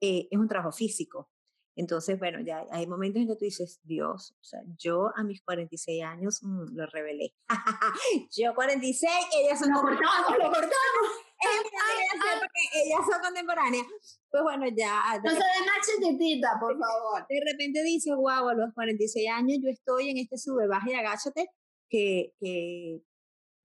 [0.00, 1.30] eh, es un trabajo físico.
[1.76, 5.42] Entonces, bueno, ya hay momentos en que tú dices, Dios, o sea, yo a mis
[5.42, 7.34] 46 años mm, lo revelé.
[8.36, 9.70] yo 46, ellas son...
[9.70, 10.70] Lo cortamos, lo cortamos.
[12.74, 13.86] ellas son contemporáneas.
[14.30, 15.20] Pues bueno, ya...
[15.24, 17.26] No se de más por favor.
[17.28, 20.94] De repente dices, wow, a los 46 años yo estoy en este sube, baja y
[20.94, 21.50] agáchate
[21.88, 22.33] que,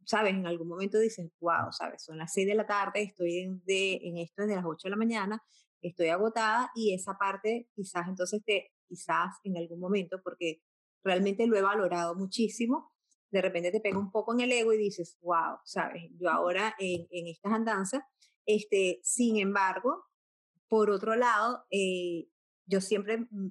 [0.06, 3.64] sabes, en algún momento dices, wow, sabes, son las 6 de la tarde, estoy en,
[3.66, 5.44] de, en esto desde las 8 de la mañana,
[5.82, 10.62] estoy agotada y esa parte quizás entonces te, quizás en algún momento, porque
[11.04, 12.92] realmente lo he valorado muchísimo,
[13.32, 16.76] de repente te pega un poco en el ego y dices, wow, sabes, yo ahora
[16.80, 18.04] en, en estas andanzas,
[18.46, 20.06] este, sin embargo,
[20.68, 22.28] por otro lado, eh,
[22.66, 23.50] yo siempre, mm,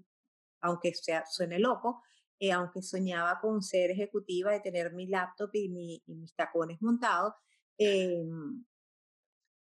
[0.61, 2.03] aunque sea, suene loco,
[2.39, 5.69] eh, aunque soñaba con ser ejecutiva, de tener mi laptop y,
[6.07, 7.35] mis tacones montados,
[7.77, 8.65] em,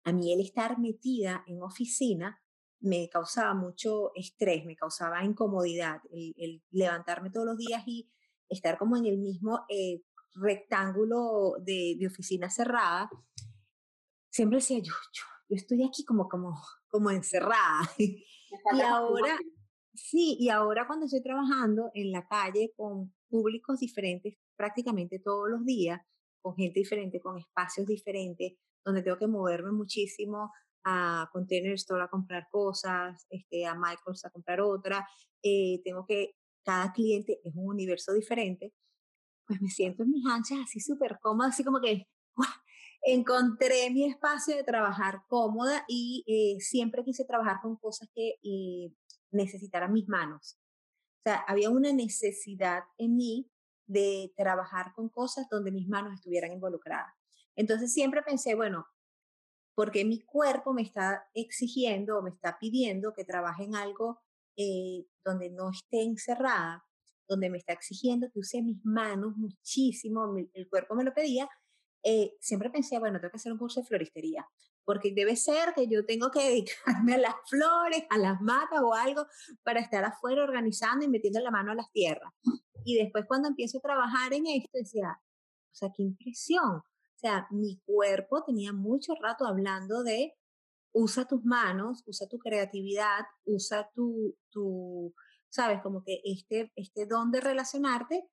[0.05, 2.39] a mí el estar metida en oficina
[2.81, 8.09] me causaba mucho estrés, me causaba incomodidad, el, levantarme todos los días y
[8.49, 10.01] estar como en el mismo eh,
[10.35, 13.09] rectángulo de, oficina cerrada.
[14.29, 17.89] Siempre decía, yo, yo, yo estoy aquí como, como, como encerrada.
[17.97, 18.25] y
[18.81, 19.37] ahora,
[19.93, 25.65] Sí, y ahora cuando estoy trabajando en la calle con públicos diferentes prácticamente todos los
[25.65, 26.01] días,
[26.41, 28.53] con gente diferente, con espacios diferentes,
[28.83, 30.51] donde tengo que moverme muchísimo
[30.83, 35.07] a Container Store a comprar cosas, este, a Michaels a comprar otra,
[35.43, 38.73] eh, tengo que, cada cliente es un universo diferente,
[39.47, 42.07] pues me siento en mis anchas así súper cómoda, así como que
[43.03, 48.91] encontré mi espacio de trabajar cómoda y eh, siempre quise trabajar con cosas que eh,
[49.33, 50.59] necesitaran mis manos.
[51.19, 53.51] O sea, había una necesidad en mí
[53.87, 57.13] de trabajar con cosas donde mis manos estuvieran involucradas.
[57.55, 58.87] Entonces siempre pensé, bueno,
[59.75, 64.21] porque mi cuerpo me está exigiendo o me está pidiendo que trabaje en algo
[64.55, 66.85] eh, donde no esté encerrada,
[67.27, 71.49] donde me está exigiendo que use mis manos muchísimo, el cuerpo me lo pedía,
[72.03, 74.47] eh, siempre pensé, bueno, tengo que hacer un curso de floristería,
[74.85, 78.93] porque debe ser que yo tengo que dedicarme a las flores, a las matas o
[78.93, 79.25] algo
[79.63, 82.31] para estar afuera organizando y metiendo la mano a las tierras.
[82.85, 86.77] Y después cuando empiezo a trabajar en esto, decía, o sea, qué impresión.
[86.77, 90.33] O sea, mi cuerpo tenía mucho rato hablando de
[90.91, 95.13] usa tus manos, usa tu creatividad, usa tu, tu
[95.49, 98.27] sabes, como que este, este don de relacionarte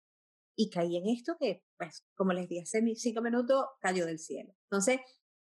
[0.56, 4.54] y caí en esto que, pues, como les dije hace cinco minutos, cayó del cielo.
[4.64, 5.00] Entonces,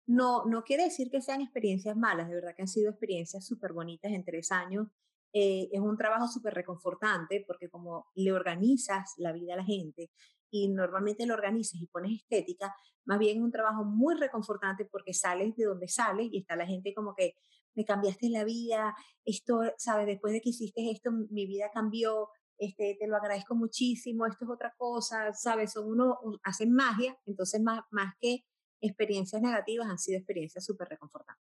[0.06, 3.74] no, no quiere decir que sean experiencias malas, de verdad que han sido experiencias súper
[3.74, 4.88] bonitas en tres años.
[5.34, 10.12] Eh, es un trabajo súper reconfortante porque como le organizas la vida a la gente
[10.52, 15.14] y normalmente lo organizas y pones estética, más bien es un trabajo muy reconfortante porque
[15.14, 17.34] sales de donde sales y está la gente como que
[17.76, 22.96] me cambiaste la vida, esto, sabes, después de que hiciste esto, mi vida cambió, este,
[23.00, 27.82] te lo agradezco muchísimo, esto es otra cosa, sabes, son uno, hacen magia, entonces más,
[27.90, 28.46] más que
[28.84, 31.48] experiencias negativas han sido experiencias súper reconfortantes.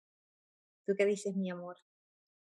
[0.86, 1.76] ¿Tú qué dices, mi amor?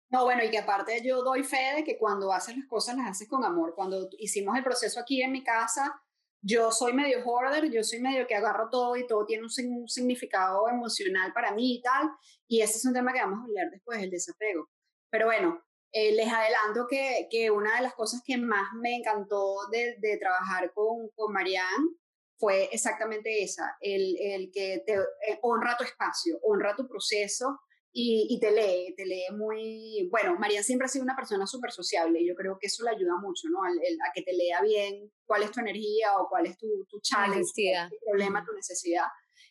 [0.09, 3.07] No, bueno, y que aparte yo doy fe de que cuando haces las cosas las
[3.07, 3.73] haces con amor.
[3.75, 6.01] Cuando hicimos el proceso aquí en mi casa,
[6.43, 10.67] yo soy medio hoarder, yo soy medio que agarro todo y todo tiene un, significado
[10.67, 12.09] emocional para mí y tal.
[12.47, 14.69] Y ese es un tema que vamos a hablar después, el desapego.
[15.09, 19.55] Pero bueno, eh, les adelanto que, que, una de las cosas que más me encantó
[19.71, 21.95] de, de trabajar con, con Marianne
[22.41, 27.59] fue exactamente esa, el, el que te eh, honra tu espacio, honra tu proceso
[27.93, 31.71] y, y, te lee, te lee muy, bueno, Marianne siempre ha sido una persona súper
[31.71, 33.59] sociable y yo creo que eso le ayuda mucho, ¿no?
[33.63, 37.51] a que te lea bien cuál es tu energía o cuál es tu, tu challenge,
[37.91, 39.05] tu problema, tu necesidad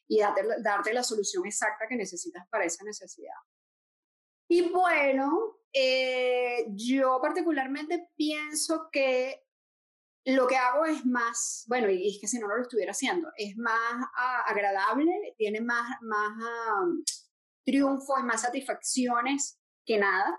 [0.09, 3.37] y darte, darte la solución exacta que necesitas para esa necesidad.
[4.49, 9.45] Y bueno, eh, yo particularmente pienso que
[10.25, 13.29] lo que hago es más, bueno, y es que si no, no lo estuviera haciendo,
[13.37, 16.33] es más ah, agradable, tiene más, más
[16.83, 17.03] um,
[17.65, 20.39] triunfos, más satisfacciones que nada.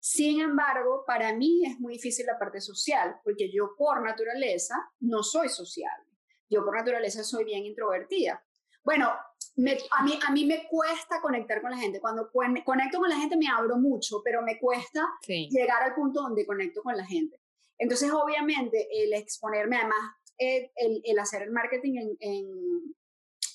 [0.00, 5.22] Sin embargo, para mí es muy difícil la parte social, porque yo por naturaleza no
[5.22, 6.06] soy sociable.
[6.48, 8.42] Yo por naturaleza soy bien introvertida.
[8.82, 12.00] Bueno, a, mí, a mí me cuesta conectar con la gente.
[12.00, 16.46] Cuando conecto con la gente me abro mucho, pero me cuesta llegar al punto donde
[16.46, 17.40] conecto con la gente.
[17.80, 19.98] Entonces, obviamente, el exponerme, además,
[20.38, 20.70] el,
[21.04, 22.46] el, hacer el marketing en, en,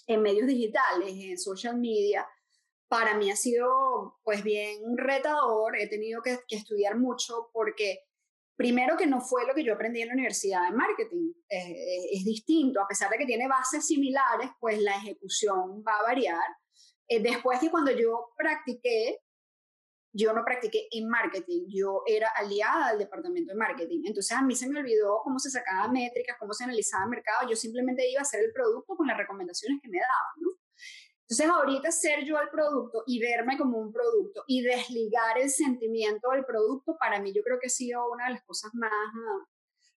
[0.07, 2.27] en, medios digitales, en social media,
[2.89, 5.77] para mí ha sido pues bien retador.
[5.77, 8.05] He tenido que, que estudiar mucho porque
[8.57, 12.79] Primero que no fue lo que yo aprendí en la universidad de marketing, es distinto,
[12.81, 16.47] a pesar de que tiene bases similares, pues la ejecución va a variar.
[17.07, 19.19] Eh, después que cuando yo practiqué,
[20.17, 24.55] yo no practiqué en marketing, yo era aliada del departamento de marketing, entonces a mí
[24.55, 28.19] se me olvidó cómo se sacaban métricas, cómo se analizaba el mercado, yo simplemente iba
[28.19, 30.49] a hacer el producto con las recomendaciones que me daban, ¿no?
[31.27, 36.29] Entonces ahorita ser yo el producto y verme como un producto y desligar el sentimiento
[36.31, 38.91] del producto, para mí yo creo que ha sido una de las cosas más,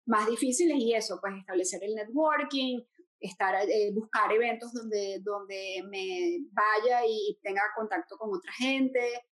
[0.07, 2.81] más difíciles y eso, pues establecer el networking,
[3.21, 9.27] estar, eh, buscar eventos donde, donde me vaya y tenga contacto con otra gente.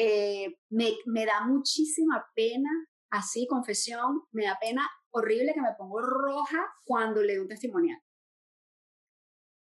[0.00, 2.70] Eh, me, da muchísima pena,
[3.10, 7.98] así, confesión, me da pena horrible que me pongo roja cuando leo un testimonial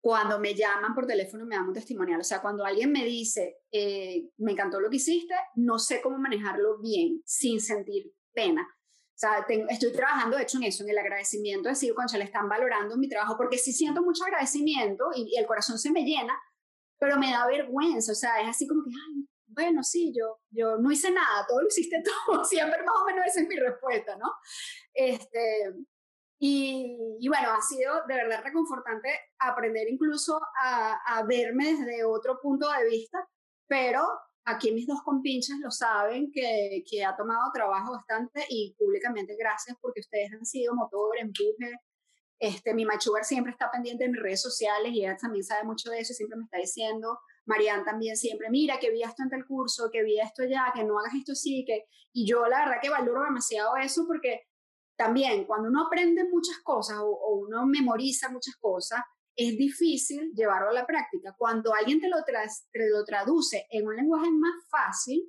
[0.00, 2.20] cuando me llaman por teléfono me dan un testimonial.
[2.20, 6.18] O sea, cuando alguien me dice, eh, me encantó lo que hiciste, no sé cómo
[6.18, 8.68] manejarlo bien, sin sentir pena.
[9.14, 12.50] O sea, estoy trabajando, de hecho, en eso, en el agradecimiento, decir, concha, le están
[12.50, 16.38] valorando mi trabajo, porque sí siento mucho agradecimiento y, el corazón se me llena,
[16.98, 18.12] pero me da vergüenza.
[18.12, 21.62] O sea, es así como que, ay, bueno, sí, yo, yo no hice nada, todo
[21.62, 24.30] lo hiciste todo, siempre más o menos esa es mi respuesta, ¿no?
[24.92, 25.74] Este,
[26.38, 32.68] y, bueno, ha sido de verdad reconfortante aprender incluso a, a, verme desde otro punto
[32.70, 33.26] de vista,
[33.66, 34.06] pero
[34.44, 39.76] aquí mis dos compinches lo saben que, que ha tomado trabajo bastante y públicamente gracias
[39.80, 41.78] porque ustedes han sido motor, empuje.
[42.38, 45.90] Este, mi machugar siempre está pendiente de mis redes sociales y ella también sabe mucho
[45.90, 49.38] de eso y siempre me está diciendo, Marianne también siempre, mira, que vi esto en
[49.38, 51.84] el curso, que vi esto ya, que no hagas esto así, que...
[52.12, 54.42] Y yo la verdad que valoro demasiado eso porque
[54.96, 59.00] también cuando uno aprende muchas cosas o, uno memoriza muchas cosas,
[59.36, 61.34] es difícil llevarlo a la práctica.
[61.36, 62.32] Cuando alguien te lo, te
[62.88, 65.28] lo traduce en un lenguaje más fácil,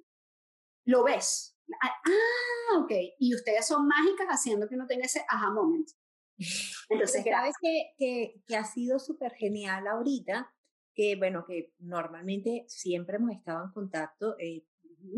[0.86, 1.58] lo ves.
[1.82, 2.92] Ah, ah, ok.
[3.18, 5.90] Y ustedes son mágicas haciendo que uno tenga ese aha moment.
[6.90, 10.54] Entonces, sabes que, que, que, ha sido súper genial ahorita,
[10.96, 14.66] que bueno, que normalmente siempre hemos estado en contacto, eh,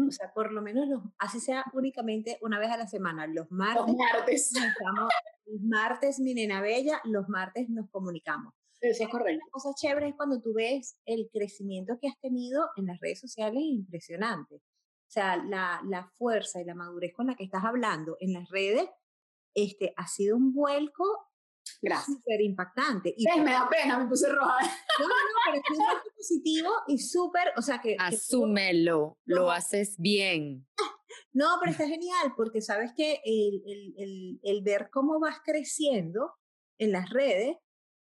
[0.05, 3.49] o sea, por lo menos los, así sea únicamente una vez a la semana, los
[3.51, 3.86] martes.
[3.88, 4.53] Los martes.
[5.45, 8.53] los martes, mi nena bella, los martes nos comunicamos.
[8.82, 9.43] Eso es correcto.
[9.43, 13.19] Una cosa chévere es cuando tú ves el crecimiento que has tenido en las redes
[13.19, 14.55] sociales, impresionante.
[14.55, 18.49] O sea, la, la fuerza y la madurez con la que estás hablando en las
[18.49, 18.89] redes
[19.53, 21.05] este, ha sido un vuelco
[21.82, 22.18] Gracias.
[22.18, 23.13] Súper impactante.
[23.15, 24.57] Y me da pena, me puse roja.
[24.99, 27.95] No, no, no, pero es un positivo y súper, o sea que...
[27.99, 30.68] Asúmelo, lo haces bien.
[31.34, 36.34] No, pero está genial porque sabes que el, el, el, el ver cómo vas creciendo
[36.80, 37.57] en las redes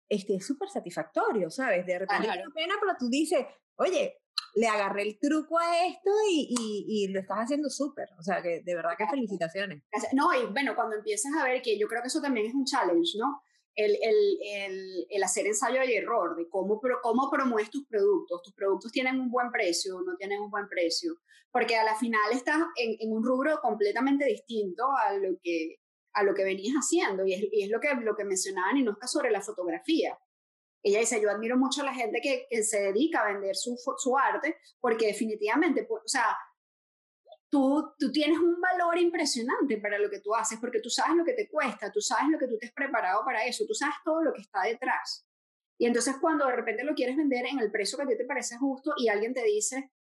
[0.08, 1.84] este, es súper satisfactorio, ¿sabes?
[1.86, 2.50] De repente claro.
[2.54, 3.44] pena, pero tú dices,
[3.76, 4.18] oye,
[4.54, 8.08] le agarré el truco a esto y, y, y lo estás haciendo súper.
[8.18, 9.82] O sea, que de verdad que felicitaciones.
[10.12, 12.64] No, y bueno, cuando empiezas a ver que yo creo que eso también es un
[12.64, 13.42] challenge, ¿no?
[13.76, 18.42] El, el, el, hacer ensayo y error de cómo, cómo promueves tus productos.
[18.42, 21.18] Tus productos tienen un buen precio, no tienen un buen precio,
[21.52, 25.76] porque a la final estás en, un rubro completamente distinto a lo que,
[26.14, 27.26] a lo que venías haciendo.
[27.26, 30.18] Y es, y es lo, que, lo que mencionaba Ninosca sobre la fotografía.
[30.82, 33.76] Ella dice, yo admiro mucho a la gente que, que se dedica a vender su,
[33.98, 36.36] su arte, porque definitivamente, o sea,
[37.48, 41.24] tú, tú tienes un valor impresionante para lo que tú haces, porque tú sabes lo
[41.24, 43.96] que te cuesta, tú sabes lo que tú te has preparado para eso, tú sabes
[44.04, 45.26] todo lo que está detrás.
[45.78, 48.24] Y entonces cuando de repente lo quieres vender en el precio que a ti te
[48.24, 49.92] parece justo y alguien te dice,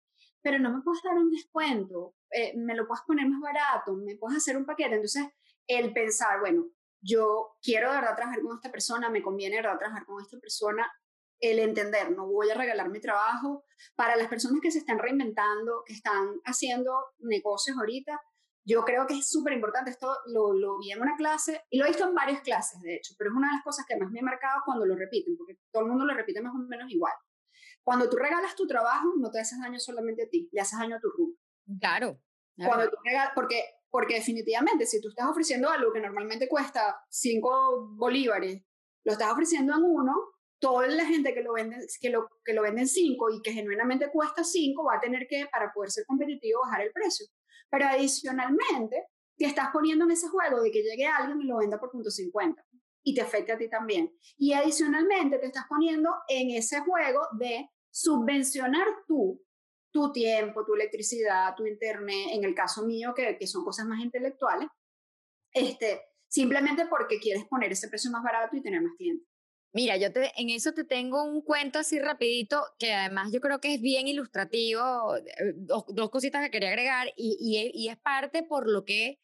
[0.40, 4.16] pero no me puedes dar un descuento, eh, me lo puedes poner más barato, me
[4.16, 4.94] puedes hacer un paquete.
[4.94, 5.26] Entonces,
[5.66, 6.66] el pensar, bueno,
[7.00, 10.38] yo quiero de verdad trabajar con esta persona, me conviene de verdad trabajar con esta
[10.38, 10.90] persona,
[11.40, 13.64] el entender, no voy a regalar mi trabajo.
[13.96, 18.20] Para las personas que se están reinventando, que están haciendo negocios ahorita,
[18.66, 19.90] yo creo que es súper importante.
[19.90, 22.96] Esto lo, lo, vi en una clase y lo he visto en varias clases, de
[22.96, 25.36] hecho, pero es una de las cosas que más me ha marcado cuando lo repiten,
[25.36, 27.12] porque todo el mundo lo repite más o menos igual.
[27.82, 30.96] Cuando tú regalas tu trabajo, no te haces daño solamente a ti, le haces daño
[30.96, 31.36] a tu rubro.
[31.78, 32.20] Claro.
[32.56, 37.96] Cuando tú regalas, porque, porque definitivamente, si tú estás ofreciendo algo que normalmente cuesta 5
[37.96, 38.62] bolívares,
[39.04, 40.14] lo estás ofreciendo en uno,
[40.64, 44.10] toda la gente que lo vende que lo, que lo venden 5 y que genuinamente
[44.10, 47.26] cuesta 5 va a tener que, para poder ser competitivo, bajar el precio.
[47.68, 49.04] Pero adicionalmente,
[49.36, 52.10] te estás poniendo en ese juego de que llegue alguien y lo venda por punto
[52.10, 52.64] 50
[53.02, 54.10] y te afecte a ti también.
[54.38, 59.44] Y adicionalmente te estás poniendo en ese juego de subvencionar tú
[59.90, 64.00] tu tiempo, tu electricidad, tu internet, en el caso mío, que, que son cosas más
[64.00, 64.68] intelectuales,
[65.52, 69.28] este, simplemente porque quieres poner ese precio más barato y tener más clientes.
[69.74, 73.58] Mira, yo te, en eso te tengo un cuento así rapidito, que además yo creo
[73.60, 78.44] que es bien ilustrativo, eh, dos, dos cositas que quería agregar, y, y, es parte
[78.44, 79.18] por lo que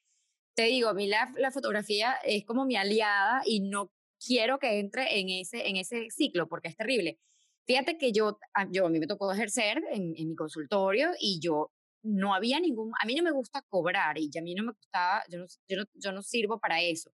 [0.56, 3.92] te digo, a mí la, la, fotografía es como mi aliada y no
[4.24, 7.18] quiero que entre en ese, en ese ciclo, porque es terrible.
[7.66, 8.38] Fíjate que yo,
[8.72, 11.70] yo a mí me tocó ejercer en, en mi consultorio y yo
[12.02, 15.22] no había ningún, a mí no me gusta cobrar y a mí no me gustaba,
[15.30, 17.12] yo no, yo no, yo no sirvo para eso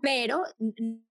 [0.00, 0.42] pero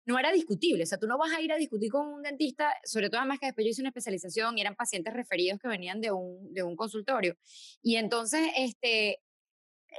[0.04, 2.72] no era discutible, o sea, tú no vas a ir a discutir con un dentista,
[2.84, 6.00] sobre todo además que después yo hice una especialización y eran pacientes referidos que venían
[6.00, 7.36] de un, de un consultorio.
[7.82, 9.20] Y entonces, este,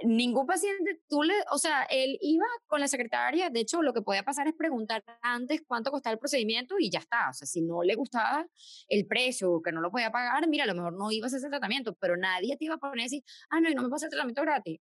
[0.04, 4.02] ningún paciente, tú le, o sea, él iba con la secretaria, de hecho, lo que
[4.02, 7.62] podía pasar es preguntar antes cuánto costaba el procedimiento y ya está, o sea, si
[7.62, 8.46] no le gustaba
[8.88, 11.50] el precio que no lo podía pagar, mira, a lo mejor no iba a ese
[11.50, 14.08] tratamiento, pero nadie te iba a poner y decir, ah, no, y no me pasa
[14.08, 14.80] el tratamiento gratis.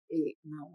[0.42, 0.70] No.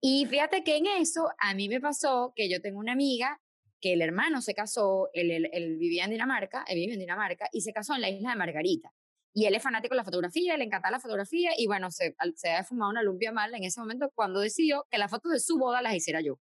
[0.00, 3.40] Y fíjate que en eso a mí me pasó que yo tengo una amiga
[3.80, 7.60] que el hermano se casó, él, él, vivía en Dinamarca, él vive en Dinamarca y
[7.60, 8.92] se casó en la isla de Margarita.
[9.34, 12.48] Y él es fanático de la fotografía, le encanta la fotografía y bueno, se, se
[12.48, 15.58] había fumado una lumpia mal en ese momento cuando decidió que las fotos de su
[15.58, 16.40] boda las hiciera yo.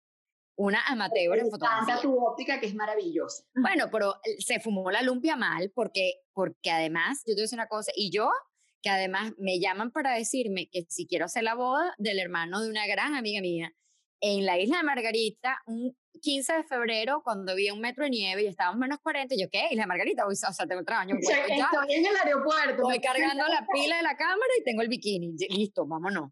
[0.55, 1.99] Una amateur en fotografía.
[1.99, 3.43] tu óptica que es maravillosa.
[3.55, 7.57] Bueno, pero se fumó la lumpia mal porque, porque además, yo te voy a decir
[7.57, 8.29] una cosa, y yo
[8.83, 12.69] que además me llaman para decirme que si quiero hacer la boda del hermano de
[12.69, 13.73] una gran amiga mía
[14.19, 18.43] en la isla de Margarita, un 15 de febrero, cuando había un metro de nieve
[18.43, 19.67] y estábamos menos 40, yo, ¿qué?
[19.71, 21.15] Isla de Margarita, o sea, tengo otro año.
[21.19, 22.83] Estoy en el aeropuerto.
[22.83, 25.35] Voy cargando la pila de la cámara y tengo el bikini.
[25.49, 26.31] Listo, vámonos.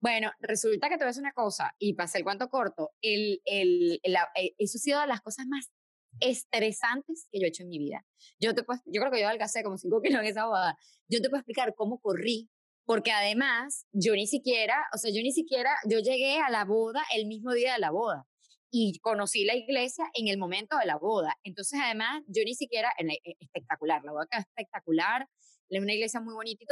[0.00, 4.54] Bueno, resulta que te ves una cosa, y pasé el cuanto corto, el, el, eh,
[4.58, 5.70] eso ha sido de las cosas más
[6.20, 8.04] estresantes que yo he hecho en mi vida.
[8.40, 10.78] Yo, te puedo, yo creo que yo adelgacé como 5 kilos en esa boda.
[11.08, 12.50] Yo te puedo explicar cómo corrí,
[12.84, 17.02] porque además yo ni siquiera, o sea, yo ni siquiera, yo llegué a la boda
[17.14, 18.26] el mismo día de la boda.
[18.70, 21.34] y conocí la iglesia en el momento de la boda.
[21.44, 25.26] Entonces, además, yo ni siquiera, e, espectacular, la boda quedó espectacular,
[25.70, 26.62] una iglesia muy bonita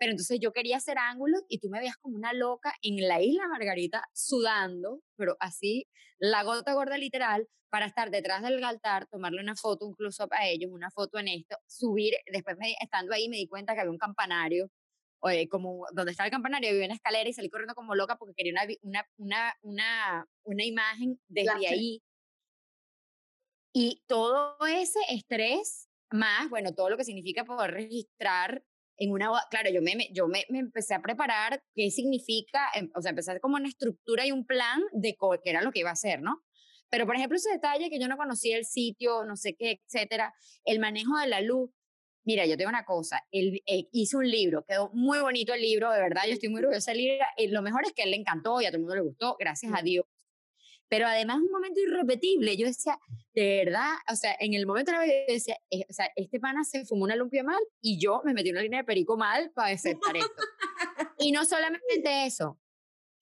[0.00, 3.20] pero entonces yo quería hacer ángulos y tú me veías como una loca en la
[3.20, 5.86] isla Margarita sudando, pero así,
[6.18, 10.48] la gota gorda literal, para estar detrás del altar, tomarle una foto, un close-up a
[10.48, 13.98] ellos, una foto en esto, subir, después estando ahí me di cuenta que había un
[13.98, 14.70] campanario,
[15.18, 18.32] oye, como donde estaba el campanario, había una escalera y salí corriendo como loca porque
[18.34, 22.02] quería una, una, una, una, una imagen desde ahí.
[23.74, 28.64] Y todo ese estrés, más, bueno, todo lo que significa poder registrar
[29.00, 33.00] en una claro, yo me, yo me, me, empecé a preparar qué significa, em, o
[33.00, 35.94] sea, empecé como una estructura y un plan de qué era lo que iba a
[35.94, 36.42] hacer, ¿no?
[36.90, 40.34] Pero, por ejemplo, ese detalle que yo no conocía el sitio, no sé qué, etcétera,
[40.64, 41.70] el manejo de la luz.
[42.24, 46.00] Mira, yo tengo una cosa, él hizo un libro, quedó muy bonito el libro, de
[46.00, 47.24] verdad, yo estoy muy orgullosa del libro.
[47.38, 49.00] Eh, lo mejor es que a él le encantó y a todo el mundo le
[49.00, 50.04] gustó, gracias a Dios.
[50.90, 52.56] Pero además un momento irrepetible.
[52.56, 52.98] Yo decía,
[53.32, 56.10] de verdad, o sea, en el momento de la vida yo decía, eh, o sea,
[56.16, 59.16] este pana se fumó una lumpia mal y yo me metí una línea de perico
[59.16, 60.28] mal para aceptar esto.
[61.18, 62.58] y no solamente eso,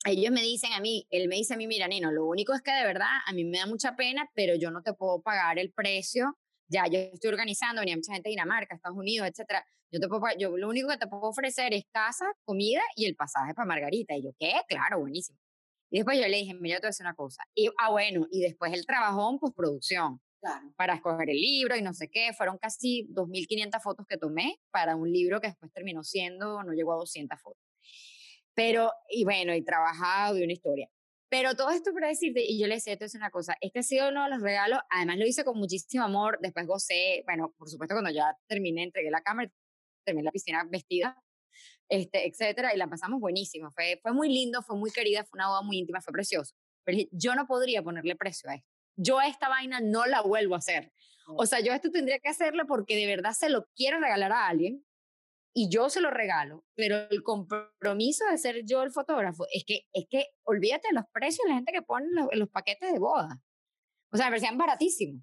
[0.06, 2.62] ellos me dicen a mí, él me dice a mí, mira, Nino, lo único es
[2.62, 5.58] que de verdad a mí me da mucha pena, pero yo no te puedo pagar
[5.58, 6.38] el precio.
[6.68, 9.66] Ya, yo estoy organizando, venía mucha gente de Dinamarca, Estados Unidos, etcétera.
[9.90, 13.14] Yo, te puedo, yo lo único que te puedo ofrecer es casa, comida y el
[13.14, 14.14] pasaje para Margarita.
[14.16, 14.54] Y yo, ¿qué?
[14.68, 15.38] Claro, buenísimo.
[15.90, 17.42] Y después yo le dije, mira, te voy a decir una cosa.
[17.54, 20.20] Y, ah, bueno, y después el trabajó en postproducción.
[20.40, 20.72] Claro.
[20.76, 22.32] Para escoger el libro y no sé qué.
[22.32, 26.92] Fueron casi 2.500 fotos que tomé para un libro que después terminó siendo, no llegó
[26.92, 27.62] a 200 fotos.
[28.54, 30.88] Pero, y bueno, y trabajado y una historia.
[31.30, 33.82] Pero todo esto para decirte, y yo le decía, esto es una cosa, este ha
[33.82, 37.68] sido uno de los regalos, además lo hice con muchísimo amor, después gocé, bueno, por
[37.68, 39.50] supuesto cuando ya terminé, entregué la cámara,
[40.04, 41.22] terminé la piscina vestida,
[41.88, 45.48] este, etcétera, y la pasamos buenísimo, fue, fue muy lindo, fue muy querida, fue una
[45.48, 49.48] boda muy íntima, fue precioso, pero yo no podría ponerle precio a esto, yo esta
[49.48, 50.92] vaina no la vuelvo a hacer,
[51.36, 54.48] o sea, yo esto tendría que hacerlo porque de verdad se lo quiero regalar a
[54.48, 54.84] alguien,
[55.54, 59.86] y yo se lo regalo, pero el compromiso de ser yo el fotógrafo es que,
[59.92, 62.98] es que olvídate de los precios de la gente que pone los, los paquetes de
[63.00, 63.42] boda.
[64.12, 65.22] O sea, me parecían baratísimos.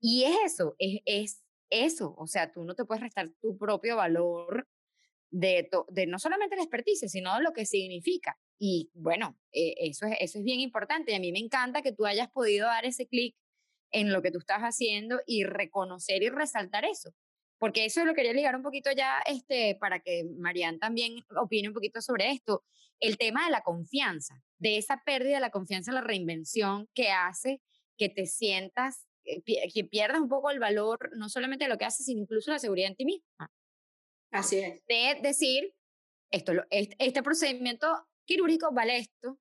[0.00, 2.14] Y es eso, es, es eso.
[2.16, 4.66] O sea, tú no te puedes restar tu propio valor
[5.34, 5.68] de,
[6.06, 8.38] no solamente la experticia, sino lo que significa.
[8.58, 11.12] Y bueno, eh, eso, es, eso es bien importante.
[11.12, 13.36] Y a mí me encanta que tú hayas podido dar ese clic
[13.90, 17.14] en lo que tú estás haciendo y reconocer y resaltar eso
[17.58, 21.72] porque eso lo quería ligar un poquito ya este, para que Marianne también opine un
[21.74, 22.62] poquito sobre esto,
[23.00, 27.62] el tema de la confianza, de esa pérdida de la confianza la reinvención que hace
[27.96, 31.86] que te sientas, eh, que pierdas un poco el valor, no solamente de lo que
[31.86, 33.50] haces, sino incluso la seguridad en ti misma.
[34.34, 34.82] Así es.
[34.86, 35.74] De decir,
[36.30, 37.86] esto, este, este procedimiento
[38.26, 39.38] quirúrgico vale esto.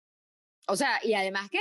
[0.68, 1.60] O sea, y además que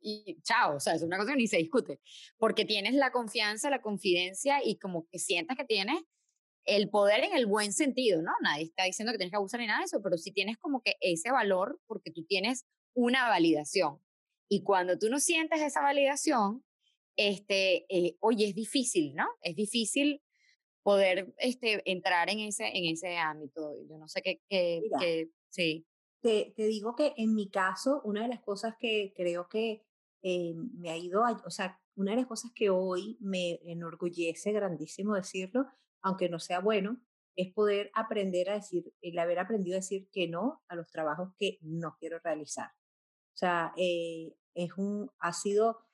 [0.00, 2.00] y, chao, o sea, es una cosa que ni se discute,
[2.38, 6.02] porque tienes la confianza, la confidencia y como que sientas que tienes
[6.64, 8.32] el poder en el buen sentido, ¿no?
[8.42, 10.82] Nadie está diciendo que tienes que abusar ni nada de eso, pero sí tienes como
[10.82, 14.00] que ese valor porque tú tienes una validación.
[14.48, 16.64] Y cuando tú no sientes esa validación,
[17.16, 19.26] este, eh, oye, es difícil, ¿no?
[19.42, 20.22] Es difícil
[20.86, 23.74] poder este, entrar en ese, en ese ámbito.
[23.90, 25.84] Yo no sé qué, qué, sí
[26.26, 29.84] te, digo que en mi caso, una de las cosas que creo que
[30.22, 35.14] eh, me ha ido, o sea, una de las cosas que hoy me enorgullece grandísimo
[35.14, 35.66] decirlo,
[36.02, 37.00] aunque no sea bueno,
[37.36, 41.32] es poder aprender a decir, el haber aprendido a decir que no a los trabajos
[41.38, 42.70] que no quiero realizar.
[43.34, 45.85] O sea, eh, es un, ha sido,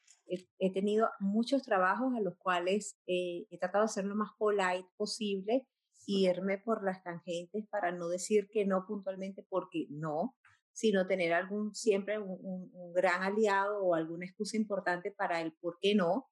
[0.58, 4.88] he, tenido muchos trabajos a los cuales eh, he tratado de ser lo más polite
[4.96, 5.66] posible
[6.06, 10.36] irme por las tangentes para no decir que no puntualmente porque no,
[10.72, 15.94] sino tener algún siempre un, gran aliado o alguna excusa importante para el por qué
[15.94, 16.28] no,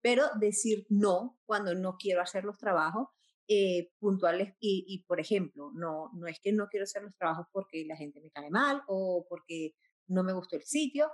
[0.00, 3.08] pero decir no cuando no quiero hacer los trabajos
[3.48, 7.46] eh, puntuales y, y, por ejemplo, no, no es que no quiero hacer los trabajos
[7.52, 9.74] porque la gente me cae mal o porque
[10.06, 11.10] no me gustó el sitio,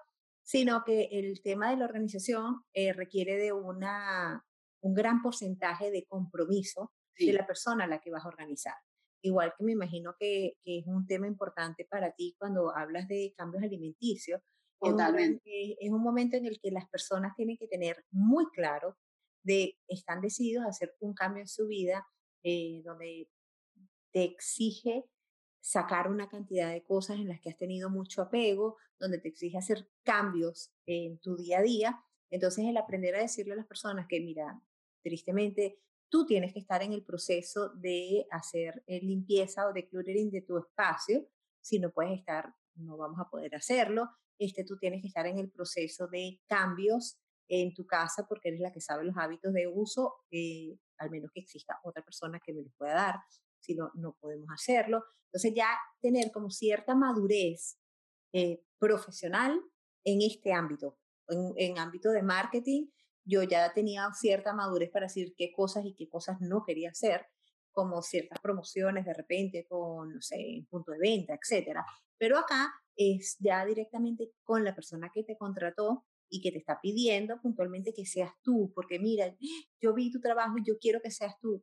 [0.46, 4.44] sino que el tema de la organización eh, requiere de una,
[4.80, 8.76] un gran porcentaje de compromiso de la persona a la que vas a organizar.
[9.22, 13.34] Igual que me imagino que, que, es un tema importante para ti cuando hablas de
[13.36, 14.40] cambios alimenticios.
[14.78, 15.76] Totalmente.
[15.80, 18.96] Es un, momento en el que las personas tienen que tener muy claro
[19.42, 22.06] de están decididos a hacer un cambio en su vida
[22.44, 23.28] eh, donde
[24.12, 25.06] te exige
[25.66, 29.58] sacar una cantidad de cosas en las que has tenido mucho apego, donde te exige
[29.58, 32.04] hacer cambios en tu día a día.
[32.30, 34.62] Entonces, el aprender a decirle a las personas que, mira,
[35.02, 40.30] tristemente tú tienes que estar en el proceso de hacer eh, limpieza o de cluttering
[40.30, 41.26] de tu espacio.
[41.60, 44.08] Si no puedes estar, no vamos a poder hacerlo.
[44.38, 48.60] este, tú tienes que estar en el proceso de cambios en tu casa porque eres
[48.60, 52.54] la que sabe los hábitos de uso, eh, al menos que exista otra persona que
[52.54, 53.16] me los pueda dar,
[53.66, 55.04] si no, podemos hacerlo.
[55.26, 55.68] Entonces ya
[56.00, 57.78] tener como cierta madurez
[58.32, 59.60] eh, profesional
[60.04, 60.98] en este ámbito,
[61.28, 62.86] en, en ámbito de marketing,
[63.24, 67.26] yo ya tenía cierta madurez para decir qué cosas y qué cosas no quería hacer,
[67.72, 71.84] como ciertas promociones de repente con, no sé, punto de venta, etcétera.
[72.16, 76.80] Pero acá es ya directamente con la persona que te contrató y que te está
[76.80, 79.36] pidiendo puntualmente que seas tú, porque mira,
[79.80, 81.62] yo vi tu trabajo y yo quiero que seas tú.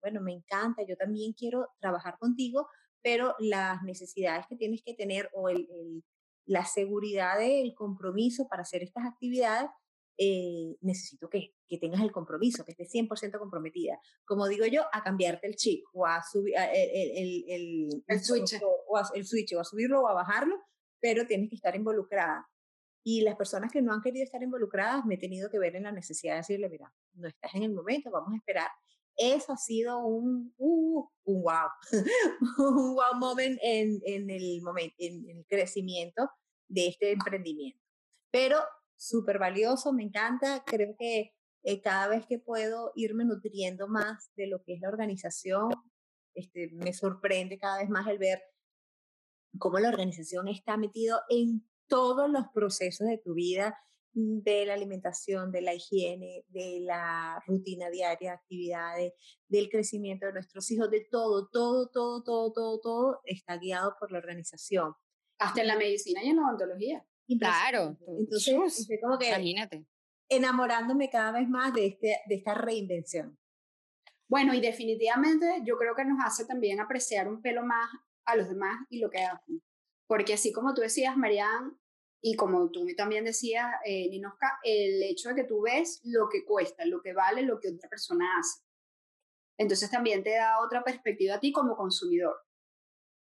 [0.00, 2.68] Bueno, me encanta, yo también quiero trabajar contigo,
[3.02, 5.66] pero las necesidades que tienes que tener o el,
[6.46, 9.70] la seguridad del compromiso para hacer estas actividades
[10.18, 13.98] eh, necesito que, que tengas el compromiso, que estés 100% comprometida.
[14.24, 18.60] Como digo yo, a cambiarte el chip o a subir el, el, el, switch.
[18.88, 20.60] O a, el switch o a subirlo o a bajarlo,
[21.00, 22.46] pero tienes que estar involucrada.
[23.04, 25.84] Y las personas que no han querido estar involucradas, me he tenido que ver en
[25.84, 28.68] la necesidad de decirle, mira, no estás en el momento, vamos a esperar.
[29.16, 31.68] Eso ha sido un, uh, un wow,
[32.58, 36.28] un wow moment en, en el momento, en el crecimiento
[36.68, 37.80] de este emprendimiento.
[38.30, 38.58] Pero
[38.96, 41.32] súper valioso, me encanta, creo que
[41.64, 45.70] eh, cada vez que puedo irme nutriendo más de lo que es la organización,
[46.34, 48.42] este, me sorprende cada vez más el ver
[49.58, 53.78] cómo la organización está metido en todos los procesos de tu vida,
[54.14, 59.14] de la alimentación, de la higiene, de la rutina diaria, actividades,
[59.48, 64.12] del crecimiento de nuestros hijos, de todo, todo, todo, todo, todo, todo está guiado por
[64.12, 64.94] la organización.
[65.38, 67.04] Hasta en la medicina y en la odontología.
[67.38, 67.96] Claro.
[68.18, 69.86] Entonces, como que imagínate.
[70.28, 73.38] enamorándome cada vez más de, este, de esta reinvención.
[74.28, 77.90] Bueno, y definitivamente yo creo que nos hace también apreciar un pelo más
[78.24, 79.62] a los demás y lo que hacen.
[80.06, 81.72] Porque así como tú decías, Marianne,
[82.24, 86.44] y como tú también decías, eh, Ninoska, el hecho de que tú ves lo que
[86.44, 88.62] cuesta, lo que vale, lo que otra persona hace.
[89.58, 92.36] Entonces también te da otra perspectiva a ti como consumidor.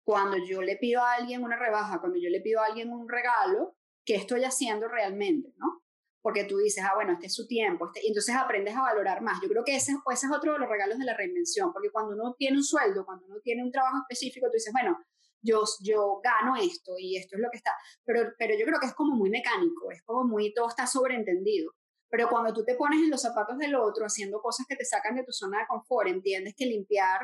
[0.02, 3.06] Cuando yo le pido a alguien una rebaja, cuando yo le pido a alguien un
[3.06, 3.76] regalo,
[4.06, 5.82] qué estoy haciendo realmente, ¿no?
[6.22, 9.20] Porque tú dices, ah, bueno, este es su tiempo, este, y entonces aprendes a valorar
[9.20, 9.40] más.
[9.42, 12.14] Yo creo que ese, ese es otro de los regalos de la reinvención, porque cuando
[12.14, 14.98] uno tiene un sueldo, cuando uno tiene un trabajo específico, tú dices, bueno,
[15.42, 17.72] yo, yo gano esto y esto es lo que está,
[18.04, 21.72] pero, pero yo creo que es como muy mecánico, es como muy, todo está sobreentendido.
[22.08, 25.16] Pero cuando tú te pones en los zapatos del otro, haciendo cosas que te sacan
[25.16, 27.20] de tu zona de confort, entiendes que limpiar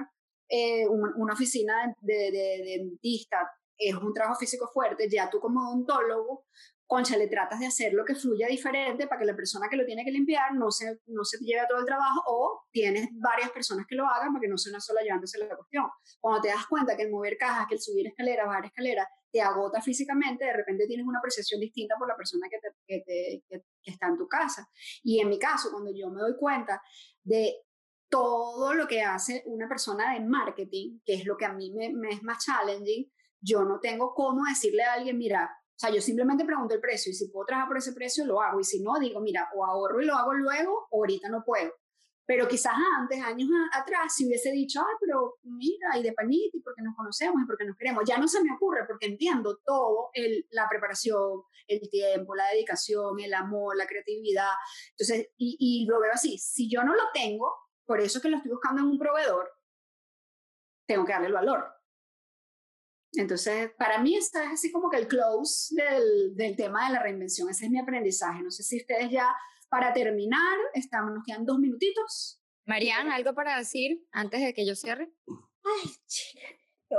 [0.49, 3.39] eh, una oficina de, de, de, dentista
[3.79, 6.45] es un trabajo físico fuerte, ya tú como odontólogo
[6.93, 9.87] concha, le tratas de hacer lo que fluya diferente para que la persona que lo
[9.87, 13.87] tiene que limpiar no se, no se lleve todo el trabajo o tienes varias personas
[13.89, 15.87] que lo hagan para que no sea una sola llevándose la cuestión.
[16.21, 19.41] Cuando te das cuenta que el mover cajas, que el subir escaleras, bajar escaleras, te
[19.41, 23.43] agota físicamente, de repente tienes una percepción distinta por la persona que, te,
[23.85, 24.69] está en tu casa.
[25.03, 26.83] Y en mi caso, cuando yo me doy cuenta
[27.23, 27.55] de
[28.11, 31.91] todo lo que hace una persona de marketing, que es lo que a mí me,
[31.95, 35.51] me es más challenging, yo no tengo cómo decirle a alguien, mira,
[35.83, 38.61] sea, yo simplemente pregunto el precio y si puedo trabajar por ese precio, lo hago.
[38.61, 41.73] Y si no, digo, mira, o ahorro y lo hago luego, o ahorita no puedo.
[42.25, 46.61] Pero quizás antes, años atrás, si hubiese dicho, ah, pero mira, y de panita, y
[46.61, 50.11] porque nos conocemos, y porque nos queremos, ya no se me ocurre, porque entiendo todo,
[50.13, 54.53] el, la preparación, el tiempo, la dedicación, el amor, la creatividad.
[54.91, 57.53] Entonces, y, y lo veo así, si yo no lo tengo,
[57.85, 59.51] por eso es que lo estoy buscando en un proveedor,
[60.87, 61.82] tengo que darle el valor.
[63.15, 67.03] Entonces, para mí está es así como que el close del, del, tema de la
[67.03, 67.49] reinvención.
[67.51, 68.43] Ese es mi aprendizaje.
[68.43, 69.35] No sé si ustedes ya,
[69.69, 72.41] para terminar, estamos, nos quedan dos minutitos.
[72.65, 75.13] Mariana, ¿algo para decir antes de que yo cierre?
[75.29, 76.47] Ay, chica.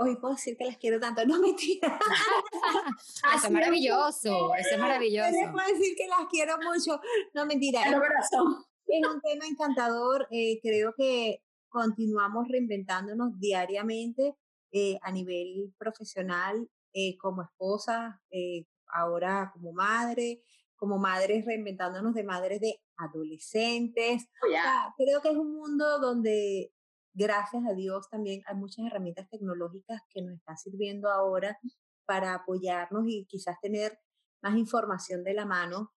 [0.02, 2.00] Hoy puedo decir que las quiero tanto, no mentira.
[3.36, 5.32] eso es maravilloso, eso es maravilloso.
[5.32, 7.00] Les puedo decir que las quiero mucho,
[7.34, 7.84] no mentira.
[7.84, 8.66] El corazón.
[8.88, 14.36] Es un tema encantador, eh, creo que continuamos reinventándonos diariamente
[14.76, 20.42] eh, a nivel profesional, eh, como esposa, eh, ahora como madre,
[20.76, 24.28] como madres reinventándonos de madres de adolescentes.
[24.42, 26.74] Oh, creo que es un mundo donde,
[27.14, 31.60] gracias a Dios, también hay muchas herramientas tecnológicas que nos están sirviendo ahora
[32.06, 34.00] para apoyarnos y quizás tener
[34.42, 35.94] más información de la mano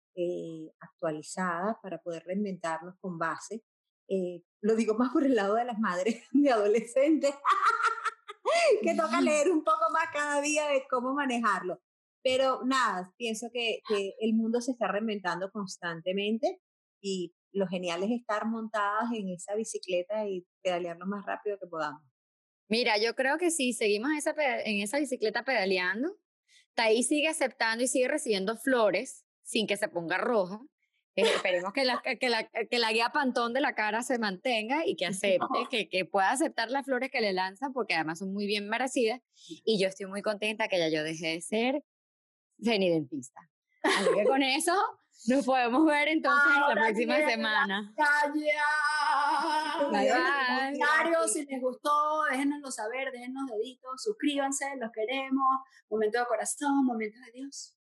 [0.80, 3.64] actualizada para poder reinventarnos con base.
[4.60, 7.36] lo digo más por el lado de las madres de adolescentes.
[8.82, 11.82] que toca leer un poco más cada día de cómo manejarlo.
[12.24, 16.60] Pero nada, pienso que, que el mundo se está reinventando constantemente
[17.02, 21.68] y lo genial es estar montadas en esa bicicleta y pedalear lo más rápido que
[21.68, 22.02] podamos.
[22.68, 24.34] Mira, yo creo que si seguimos esa,
[24.66, 26.18] en esa bicicleta pedaleando,
[26.76, 30.60] ahí sigue aceptando y sigue recibiendo flores sin que se ponga roja.
[31.16, 34.86] Eh, esperemos que la, que, la, que la guía pantón de la cara se mantenga
[34.86, 38.34] y que acepte, que, que pueda aceptar las flores que le lanzan, porque además son
[38.34, 39.22] muy bien merecidas.
[39.64, 41.84] Y yo estoy muy contenta que ya yo dejé de ser
[42.62, 43.42] cenidentista.
[43.84, 44.74] Así que con eso
[45.28, 47.94] nos podemos ver entonces la próxima semana.
[47.96, 48.42] Bye,
[49.92, 51.28] bye.
[51.28, 55.48] Si les gustó, déjenoslo saber, déjenos deditos, suscríbanse, los queremos.
[55.90, 57.76] Momento de corazón, momento de Dios.